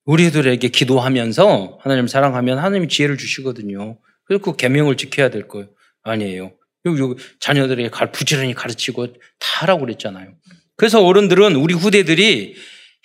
[0.05, 3.97] 우리들에게 기도하면서 하나님 사랑하면 하나님이 지혜를 주시거든요.
[4.25, 5.69] 그래서 그 계명을 지켜야 될 거예요.
[6.03, 6.51] 아니에요.
[6.85, 10.33] 여기 자녀들에게 부지런히 가르치고 다 하라고 그랬잖아요.
[10.75, 12.55] 그래서 어른들은 우리 후대들이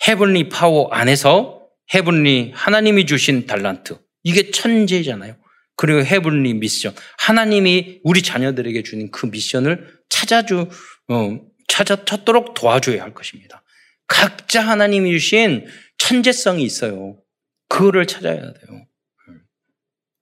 [0.07, 1.61] heavenly power 안에서
[1.93, 5.37] heavenly 하나님이 주신 달란트 이게 천재잖아요.
[5.77, 10.67] 그리고 heavenly mission 하나님이 우리 자녀들에게 주는 그 미션을 찾아주 어,
[11.67, 13.63] 찾아 찾도록 도와줘야 할 것입니다.
[14.07, 17.21] 각자 하나님이 주신 천재성이 있어요.
[17.67, 18.87] 그거를 찾아야 돼요.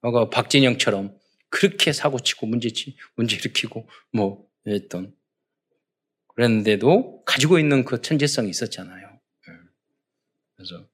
[0.02, 1.16] 어, 박진영처럼
[1.50, 5.14] 그렇게 사고치고 문제치 문제 일으키고 뭐 했던
[6.34, 9.20] 그랬는데도 가지고 있는 그 천재성이 있었잖아요.
[9.48, 9.52] 예.
[10.54, 10.86] 그래서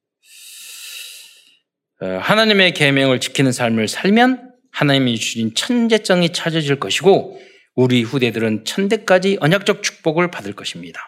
[2.01, 7.41] 어, 하나님의 계명을 지키는 삶을 살면 하나님이 주신 천재성이 찾아질 것이고
[7.75, 11.01] 우리 후대들은 천대까지 언약적 축복을 받을 것입니다.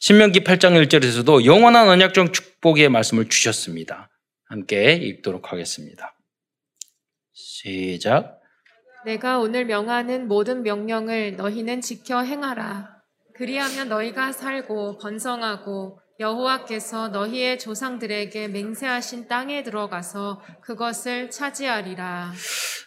[0.00, 4.10] 신명기 8장 1절에서도 영원한 언약적 축복의 말씀을 주셨습니다.
[4.46, 6.14] 함께 읽도록 하겠습니다.
[7.32, 8.40] 시작.
[9.06, 13.00] 내가 오늘 명하는 모든 명령을 너희는 지켜 행하라.
[13.34, 22.32] 그리하면 너희가 살고 번성하고 여호와께서 너희의 조상들에게 맹세하신 땅에 들어가서 그것을 차지하리라.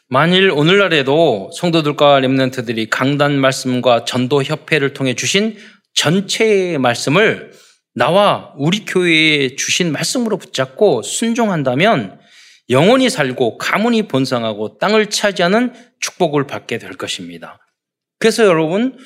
[0.07, 5.57] 만일 오늘날에도 성도들과 렘넌트들이 강단 말씀과 전도 협회를 통해 주신
[5.95, 7.51] 전체의 말씀을
[7.93, 12.19] 나와 우리 교회에 주신 말씀으로 붙잡고 순종한다면
[12.69, 17.59] 영원히 살고 가문이 번성하고 땅을 차지하는 축복을 받게 될 것입니다.
[18.17, 18.97] 그래서 여러분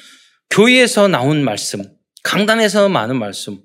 [0.51, 1.83] 교회에서 나온 말씀,
[2.23, 3.59] 강단에서 많은 말씀,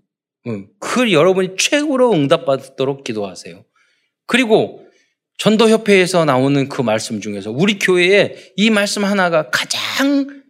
[0.78, 3.64] 그 여러분이 최고로 응답받도록 기도하세요.
[4.26, 4.86] 그리고
[5.38, 10.42] 전도협회에서 나오는 그 말씀 중에서 우리 교회에 이 말씀 하나가 가장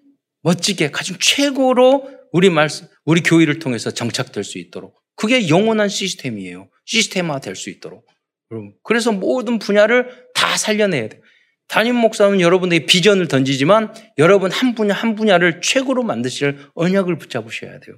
[0.43, 5.01] 멋지게, 가장 최고로 우리 말씀, 우리 교회를 통해서 정착될 수 있도록.
[5.17, 6.69] 그게 영원한 시스템이에요.
[6.87, 8.07] 시스템화 될 수 있도록.
[8.83, 11.21] 그래서 모든 분야를 다 살려내야 돼요.
[11.67, 17.97] 담임 목사는 여러분에게 비전을 던지지만 여러분 한 분야 한 분야를 최고로 만드실 언약을 붙잡으셔야 돼요.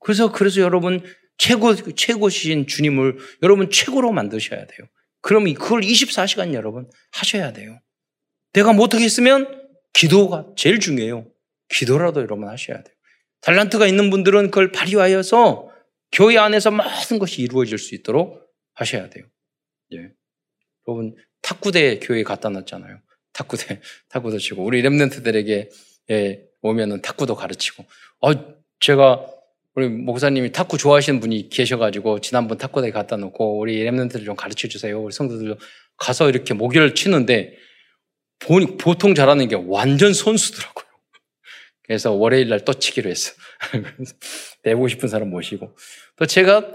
[0.00, 1.02] 그래서 그래서 여러분
[1.38, 4.88] 최고, 최고신 주님을 여러분 최고로 만드셔야 돼요.
[5.20, 7.80] 그러면 그걸 24시간 여러분 하셔야 돼요.
[8.52, 11.26] 내가 못하겠으면 기도가 제일 중요해요.
[11.68, 12.94] 기도라도 여러분 하셔야 돼요.
[13.40, 15.70] 달란트가 있는 분들은 그걸 발휘하여서
[16.12, 18.40] 교회 안에서 모든 것이 이루어질 수 있도록
[18.74, 19.24] 하셔야 돼요.
[19.94, 20.10] 예.
[20.86, 23.00] 여러분 탁구대 교회 갖다 놨잖아요.
[23.32, 23.80] 탁구대
[24.10, 25.70] 탁구도 치고 우리 렘넌트들에게
[26.10, 27.84] 예, 오면은 탁구도 가르치고.
[28.20, 28.32] 어
[28.80, 29.26] 제가
[29.74, 35.00] 우리 목사님이 탁구 좋아하시는 분이 계셔가지고 지난번 탁구대 갖다 놓고 우리 렘넌트들 좀 가르쳐 주세요.
[35.00, 35.56] 우리 성도들
[35.96, 37.54] 가서 이렇게 목요일 치는데
[38.38, 40.84] 보통 잘하는 게 완전 선수더라고요.
[41.84, 43.32] 그래서 월요일 날또 치기로 했어.
[44.62, 45.74] 배우고 싶은 사람 모시고.
[46.16, 46.68] 또 제가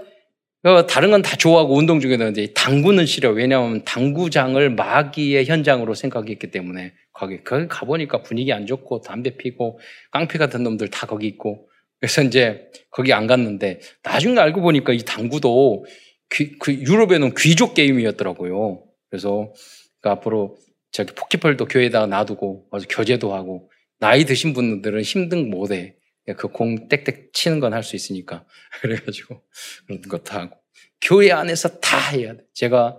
[0.64, 3.30] 어, 다른 건 다 좋아하고 운동 중에도 이제 당구는 싫어.
[3.30, 9.78] 왜냐하면 당구장을 마귀의 현장으로 생각했기 때문에 거기 거기 가보니까 분위기 안 좋고 담배 피고
[10.10, 11.68] 깡패 같은 놈들 다 거기 있고
[12.00, 15.84] 그래서 이제 거기 안 갔는데 나중에 알고 보니까 이 당구도
[16.30, 18.84] 귀, 그 유럽에는 귀족 게임이었더라고요.
[19.10, 19.52] 그래서
[20.00, 20.56] 그 앞으로
[20.92, 25.94] 저기 포켓볼도 교회에다가 놔두고 아주 교제도 하고 나이 드신 분들은 힘든 못해.
[26.36, 28.44] 그 공 땡땡 치는 건 할 수 있으니까.
[28.82, 29.42] 그래가지고
[29.86, 30.56] 그런 것도 하고.
[31.00, 32.42] 교회 안에서 다 해야 돼.
[32.54, 32.98] 제가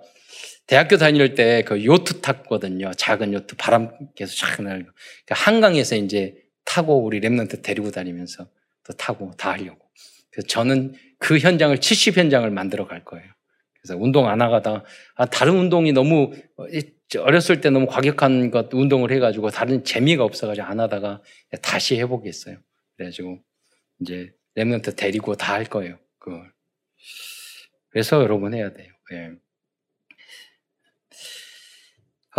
[0.68, 2.91] 대학교 다닐 때 그 요트 탔거든요.
[2.97, 4.89] 작은 요트 바람 계속 쫙 날고.
[5.26, 6.36] 그러니까 한강에서 이제
[6.66, 8.50] 타고 우리 Remnant 데리고 다니면서 또
[8.94, 9.90] 타고 다 하려고.
[10.32, 13.26] 그래서 저는 그 현장을 70 현장을 만들어 갈 거예요.
[13.82, 14.84] 그래서 운동 안 하다가
[15.16, 16.34] 아, 다른 운동이 너무
[17.18, 21.22] 어렸을 때 너무 과격한 것 운동을 해가지고 다른 재미가 없어가지고 안 하다가
[21.62, 22.58] 다시 해보겠어요.
[22.98, 23.40] 그래가지고
[24.02, 25.98] 이제 랩런트 데리고 다 할 거예요.
[26.20, 26.52] 그걸.
[27.90, 28.92] 그래서 여러분 해야 돼요.
[29.14, 29.32] 예.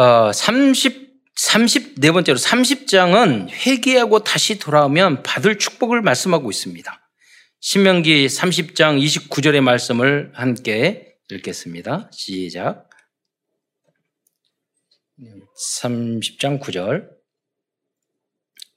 [0.01, 1.10] 어, 30,
[1.43, 7.01] 30, 네 번째로 30장은 회개하고 다시 돌아오면 받을 축복을 말씀하고 있습니다.
[7.61, 12.11] 신명기 30장 29절의 말씀을 함께 읽겠습니다.
[12.12, 12.91] 시작.
[15.80, 17.09] 30장 9절.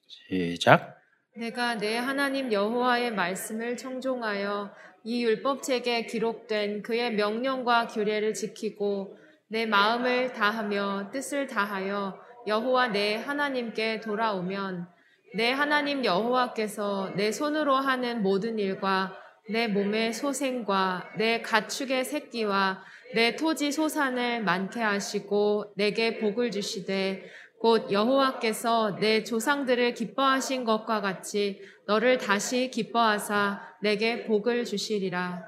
[0.07, 0.97] 시작.
[1.35, 9.17] 내가 내 하나님 여호와의 말씀을 청종하여 이 율법책에 기록된 그의 명령과 규례를 지키고
[9.49, 14.87] 내 마음을 다하며 뜻을 다하여 여호와 내 하나님께 돌아오면
[15.35, 19.17] 내 하나님 여호와께서 내 손으로 하는 모든 일과
[19.49, 22.83] 내 몸의 소생과 내 가축의 새끼와
[23.15, 27.23] 내 토지 소산을 많게 하시고 내게 복을 주시되
[27.59, 35.43] 곧 여호와께서 내 조상들을 기뻐하신 것과 같이 너를 다시 기뻐하사 내게 복을 주시리라.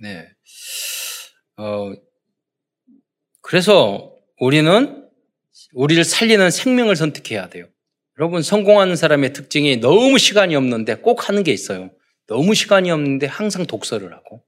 [0.00, 0.28] 네.
[1.56, 1.92] 어,
[3.40, 5.05] 그래서 우리는
[5.76, 7.66] 우리를 살리는 생명을 선택해야 돼요.
[8.18, 11.90] 여러분, 성공하는 사람의 특징이 너무 시간이 없는데 꼭 하는 게 있어요.
[12.26, 14.42] 너무 시간이 없는데 항상 독서를 하고,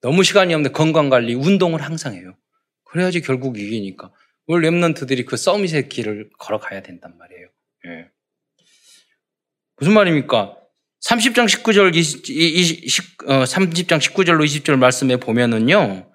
[0.00, 2.36] 너무 시간이 없는데 건강관리, 운동을 항상 해요.
[2.84, 4.12] 그래야지 결국 이기니까.
[4.46, 7.48] 우리 랩런트들이 그 서밋의 길을 걸어가야 된단 말이에요.
[7.86, 8.08] 예.
[9.78, 10.56] 무슨 말입니까?
[11.04, 16.08] 30장 19절, 20, 20, 어, 30장 19절로 20절 말씀에 보면은요,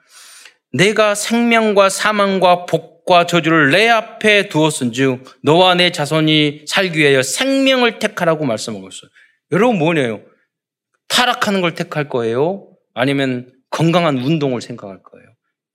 [0.72, 7.24] 내가 생명과 사망과 복 과 저주를 내 앞에 두었은 즉, 너와 내 자손이 살기 위하여
[7.24, 9.10] 생명을 택하라고 말씀하고 있어요.
[9.54, 10.22] 여러분 뭐냐요?
[11.08, 12.70] 타락하는 걸 택할 거예요?
[12.94, 15.28] 아니면 건강한 운동을 생각할 거예요?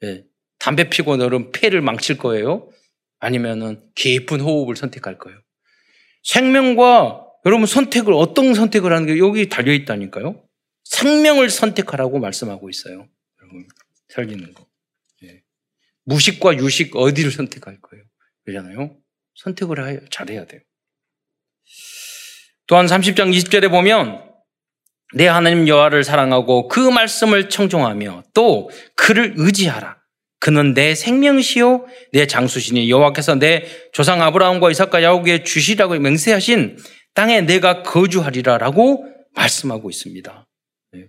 [0.04, 0.24] 예.
[0.58, 2.68] 담배 피고 너는 폐를 망칠 거예요?
[3.18, 5.38] 아니면은 깊은 호흡을 선택할 거예요?
[6.24, 10.44] 생명과 여러분 선택을 어떤 선택을 하는 게 여기 달려 있다니까요.
[10.84, 13.08] 생명을 선택하라고 말씀하고 있어요.
[13.40, 13.66] 여러분
[14.08, 14.66] 살리는 거.
[16.08, 16.12] 예.
[16.12, 18.04] 무식과 유식 어디를 선택할 거예요?
[18.44, 18.96] 그러잖아요.
[19.34, 20.60] 선택을 잘해야 돼요.
[22.66, 24.30] 또한 30장 20절에 보면
[25.14, 30.00] 내 하나님 여호와를 사랑하고 그 말씀을 청종하며 또 그를 의지하라.
[30.40, 36.78] 그는 내 생명시요 내 장수시니 여호와께서 내 조상 아브라함과 이삭과 야곱에게 주시라고 맹세하신
[37.14, 40.48] 땅에 내가 거주하리라라고 말씀하고 있습니다.
[40.92, 41.08] 네.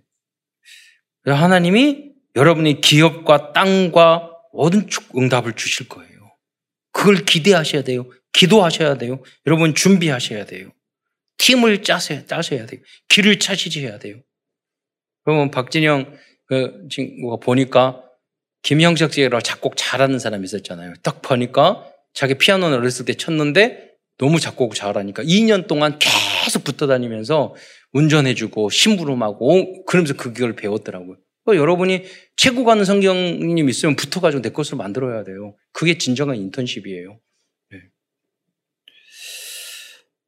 [1.26, 4.88] 하나님이 여러분이 기업과 땅과 모든
[5.18, 6.10] 응답을 주실 거예요.
[6.92, 8.10] 그걸 기대하셔야 돼요.
[8.32, 9.22] 기도하셔야 돼요.
[9.46, 10.72] 여러분 준비하셔야 돼요.
[11.38, 12.80] 팀을 짜셔야, 짜셔야 돼요.
[13.10, 14.22] 길을 찾으셔야 돼요.
[15.24, 18.04] 그러면 박진영 그 친구가 보니까
[18.62, 20.94] 김형석 씨가 작곡 잘하는 사람이 있었잖아요.
[21.02, 27.56] 딱 보니까 자기 피아노는 어렸을 때 쳤는데 너무 작곡 잘하니까 2년 동안 계속 붙어 다니면서
[27.94, 31.18] 운전해주고 심부름하고 그러면서 그 기를 배웠더라고요.
[31.44, 32.04] 그러니까 여러분이
[32.36, 35.56] 최고 가는 성경님 있으면 붙어가지고 내 것을 만들어야 돼요.
[35.72, 37.20] 그게 진정한 인턴십이에요.
[37.72, 37.78] 네.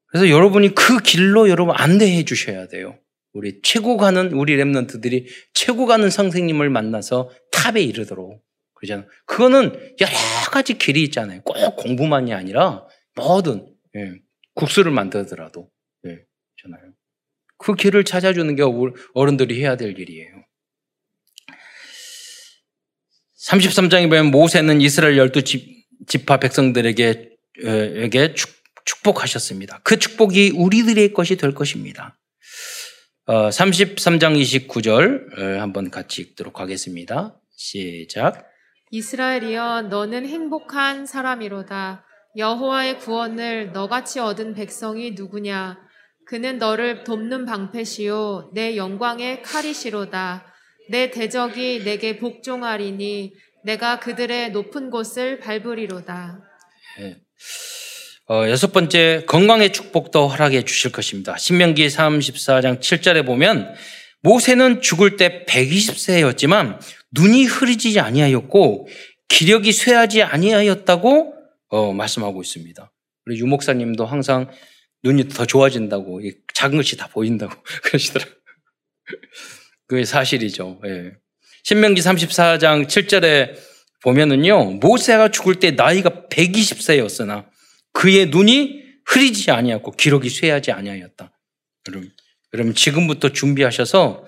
[0.08, 3.00] 그래서 여러분이 그 길로 여러분 안내해 주셔야 돼요.
[3.34, 8.42] 우리 최고 가는 우리 랩런트들이 최고 가는 선생님을 만나서 탑에 이르도록
[8.76, 9.10] 그러잖아요.
[9.26, 10.12] 그거는 여러
[10.52, 11.42] 가지 길이 있잖아요.
[11.42, 12.86] 꼭 공부만이 아니라
[13.16, 14.14] 뭐든 예,
[14.54, 15.70] 국수를 만들더라도
[16.08, 16.20] 예.
[17.58, 18.64] 그 길을 찾아주는 게
[19.14, 20.45] 어른들이 해야 될 일이에요.
[23.46, 25.44] 33장에 보면 모세는 이스라엘 열두
[26.08, 27.30] 지파 백성들에게
[27.64, 28.34] 에게
[28.86, 29.80] 축복하셨습니다.
[29.84, 32.18] 그 축복이 우리들의 것이 될 것입니다.
[33.28, 37.40] 33장 어, 29절 한번 같이 읽도록 하겠습니다.
[37.56, 38.48] 시작.
[38.92, 42.06] 이스라엘이여 너는 행복한 사람이로다.
[42.38, 45.80] 여호와의 구원을 너같이 얻은 백성이 누구냐?
[46.28, 50.55] 그는 너를 돕는 방패시요 내 영광의 칼이시로다.
[50.90, 53.34] 내 대적이 내게 복종하리니
[53.64, 56.42] 내가 그들의 높은 곳을 밟으리로다.
[57.00, 57.18] 네.
[58.28, 61.38] 어, 여섯 번째 건강의 축복도 허락해 주실 것입니다.
[61.38, 63.76] 신명기 34장 7절에 보면
[64.22, 66.80] 모세는 죽을 때 120세였지만
[67.12, 68.88] 눈이 흐리지 아니하였고
[69.28, 71.34] 기력이 쇠하지 아니하였다고
[71.70, 72.92] 어, 말씀하고 있습니다.
[73.26, 74.50] 우리 유목사님도 항상
[75.04, 76.22] 눈이 더 좋아진다고
[76.54, 78.36] 작은 것이 다 보인다고 그러시더라고요.
[79.88, 80.82] 그게 사실이죠.
[80.86, 81.12] 예.
[81.64, 83.56] 신명기 34장 7절에
[84.04, 87.48] 보면은요, 모세가 죽을 때 나이가 120세였으나
[87.92, 91.32] 그의 눈이 흐리지 아니하고 기록이 쇠하지 아니하였다.
[91.88, 92.12] 여러분,
[92.54, 94.26] 여러분 지금부터 준비하셔서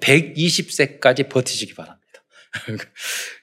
[0.00, 2.04] 120세까지 버티시기 바랍니다.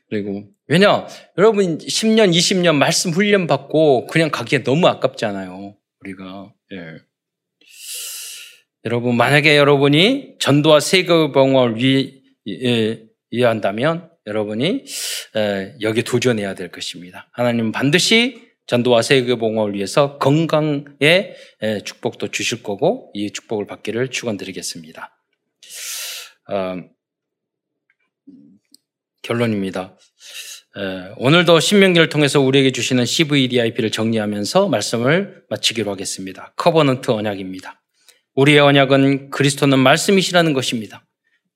[0.10, 1.08] 그리고 왜냐
[1.38, 5.78] 여러분 10년, 20년 말씀 훈련 받고 그냥 가기에 너무 아깝잖아요.
[6.00, 6.78] 우리가 예.
[8.86, 14.86] 여러분 만약에 여러분이 전도와 세계봉을 위, 예, 이해한다면 여러분이
[15.36, 17.30] 에, 여기 도전해야 될 것입니다.
[17.32, 21.36] 하나님 반드시 전도와 세계봉을 위해서 건강의
[21.84, 25.16] 축복도 주실 거고 이 축복을 받기를 축원드리겠습니다.
[26.50, 26.82] 어,
[29.22, 29.98] 결론입니다.
[31.18, 36.54] 오늘도 신명기를 통해서 우리에게 주시는 CVDIP를 정리하면서 말씀을 마치기로 하겠습니다.
[36.56, 37.81] covenant 언약입니다.
[38.36, 41.04] 우리의 언약은 그리스도는 말씀이시라는 것입니다.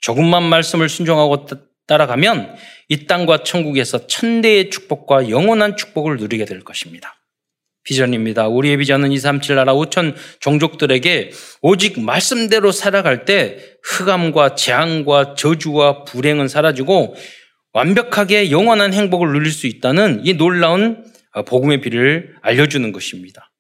[0.02, 1.48] 조금만 말씀을 순종하고
[1.88, 2.56] 따라가면
[2.90, 7.16] 이 땅과 천국에서 천대의 축복과 영원한 축복을 누리게 될 것입니다.
[7.84, 8.48] 비전입니다.
[8.48, 17.16] 우리의 비전은 237 나라 5천 종족들에게 오직 말씀대로 살아갈 때 흑암과 재앙과 저주와 불행은 사라지고
[17.74, 23.52] 완벽하게 영원한 행복을 누릴 수 있다는 이 놀라운 어, 복음의 비밀을 알려주는 것입니다.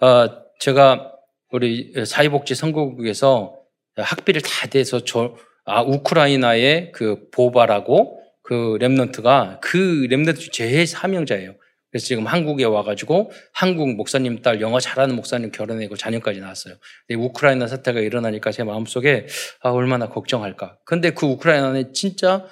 [0.00, 0.28] 어,
[0.58, 1.13] 제가
[1.54, 3.56] 우리 사회복지 선교국에서
[3.96, 11.54] 학비를 다 대서 저, 아, 우크라이나의 그 보바라고 그 remnant가 그 remnant 제일 사명자예요.
[11.92, 16.74] 그래서 지금 한국에 와가지고 한국 목사님 딸 영어 잘하는 목사님 결혼하고 자녀까지 낳았어요.
[17.16, 19.28] 우크라이나 사태가 일어나니까 제 마음속에
[19.60, 20.78] 아, 얼마나 걱정할까.
[20.84, 22.44] 근데 그 우크라이나는 진짜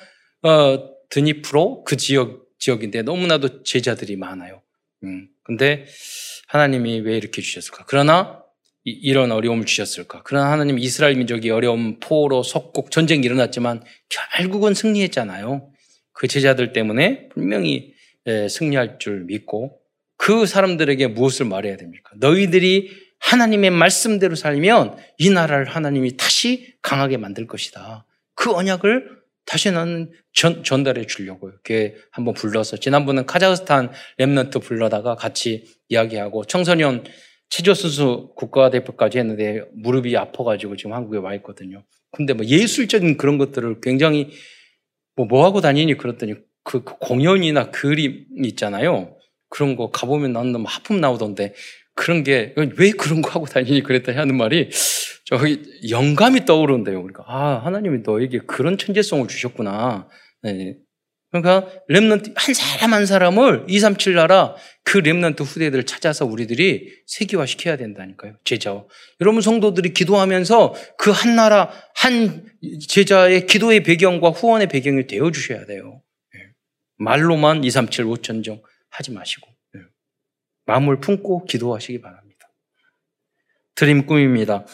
[0.42, 4.62] 어, 드니프로 그 지역 지역인데 너무나도 제자들이 많아요.
[5.02, 5.86] 음, 근데
[6.46, 7.86] 하나님이 왜 이렇게 주셨을까?
[7.88, 8.41] 그러나
[8.84, 10.22] 이, 런 어려움을 주셨을까?
[10.24, 13.82] 그러나 하나님 이스라엘 민족이 어려움, 포로, 속국, 전쟁이 일어났지만
[14.36, 15.70] 결국은 승리했잖아요.
[16.12, 17.92] 그 제자들 때문에 분명히
[18.26, 19.78] 예, 승리할 줄 믿고
[20.16, 22.12] 그 사람들에게 무엇을 말해야 됩니까?
[22.18, 28.04] 너희들이 하나님의 말씀대로 살면 이 나라를 하나님이 다시 강하게 만들 것이다.
[28.34, 35.64] 그 언약을 다시 나는 전, 전달해 주려고 이렇게 한번 불러서 지난번은 카자흐스탄 랩런트 불러다가 같이
[35.88, 37.04] 이야기하고 청소년
[37.52, 41.84] 체조 선수 국가대표까지 했는데 무릎이 아파가지고 지금 한국에 와 있거든요.
[42.10, 44.30] 근데 뭐 예술적인 그런 것들을 굉장히
[45.16, 49.18] 뭐, 뭐 하고 다니니 그랬더니 그, 그 공연이나 그림 있잖아요.
[49.50, 51.52] 그런 거 가보면 나는 너무 하품 나오던데
[51.94, 54.70] 그런 게 왜 그런 거 하고 다니니 그랬더니 하는 말이
[55.26, 57.02] 저기 영감이 떠오른대요.
[57.02, 60.08] 그러니까 아 하나님이 너에게 그런 천재성을 주셨구나.
[60.40, 60.78] 네.
[61.30, 64.54] 그러니까 렘넌트 한 사람 한 사람을 237 나라
[64.84, 68.36] 그 렘넌트 후대들을 찾아서 우리들이 세계화 시켜야 된다니까요.
[68.44, 68.84] 제자와.
[69.20, 72.44] 여러분 성도들이 기도하면서 그 한 나라 한
[72.88, 76.02] 제자의 기도의 배경과 후원의 배경이 되어 주셔야 돼요.
[76.34, 76.40] 네.
[76.98, 78.60] 말로만 237 5천 정
[78.90, 79.80] 하지 마시고 네.
[80.66, 82.50] 마음을 품고 기도하시기 바랍니다.
[83.74, 84.66] 드림 꿈입니다.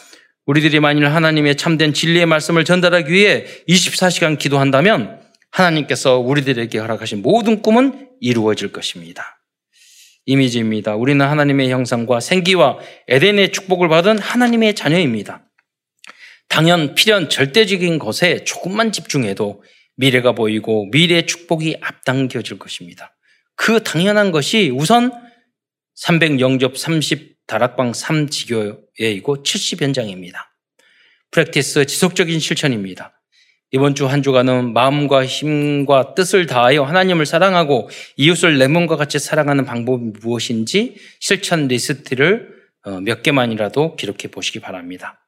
[0.45, 8.09] 우리들이 만일 하나님의 참된 진리의 말씀을 전달하기 위해 24시간 기도한다면 하나님께서 우리들에게 허락하신 모든 꿈은
[8.19, 9.38] 이루어질 것입니다.
[10.29, 10.95] 이미지입니다.
[10.95, 12.77] 우리는 하나님의 형상과 생기와
[13.07, 15.43] 에덴의 축복을 받은 하나님의 자녀입니다.
[16.47, 19.63] 당연, 필연, 절대적인 것에 조금만 집중해도
[19.95, 23.15] 미래가 보이고 미래의 축복이 앞당겨질 것입니다.
[23.55, 25.11] 그 당연한 것이 우선
[25.99, 30.55] 300영접 30 다락방 3지교회이고 70 현장입니다.
[31.31, 33.18] 프랙티스 지속적인 실천입니다.
[33.71, 39.65] 이번 주 한 주간은 마음과 힘과 뜻을 다하여 하나님을 사랑하고 이웃을 내 몸과 같이 사랑하는
[39.65, 42.49] 방법이 무엇인지 실천 리스트를
[42.83, 45.19] 어, 몇 개만이라도 기록해 보시기 바랍니다.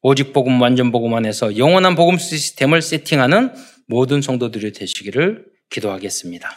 [0.00, 3.52] 오직 복음 완전 복음 안에서 영원한 복음 시스템을 세팅하는
[3.86, 6.50] 모든 성도들이 되시기를 기도하겠습니다.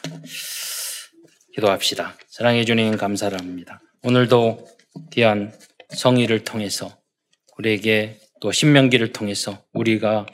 [1.53, 2.15] 기도합시다.
[2.29, 3.81] 사랑해 주님 감사합니다.
[4.03, 4.67] 오늘도
[5.11, 5.53] 귀한
[5.89, 6.97] 성의를 통해서
[7.57, 10.25] 우리에게 또 신명기를 통해서 우리가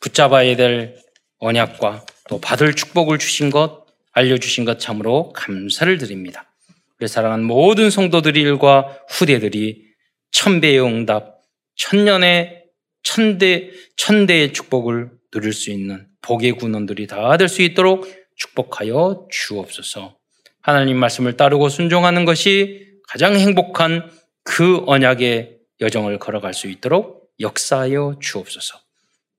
[0.00, 0.96] 붙잡아야 될
[1.38, 6.52] 언약과 또 받을 축복을 주신 것, 알려주신 것 참으로 감사를 드립니다.
[6.98, 9.84] 우리 사랑하는 모든 성도들이 일과 후대들이
[10.32, 11.40] 천배의 응답,
[11.76, 12.64] 천년의
[13.02, 20.16] 천대, 천대의 축복을 누릴 수 있는 복의 군원들이 다 될 수 있도록 축복하여 주옵소서.
[20.62, 24.10] 하나님 말씀을 따르고 순종하는 것이 가장 행복한
[24.44, 28.78] 그 언약의 여정을 걸어갈 수 있도록 역사하여 주옵소서.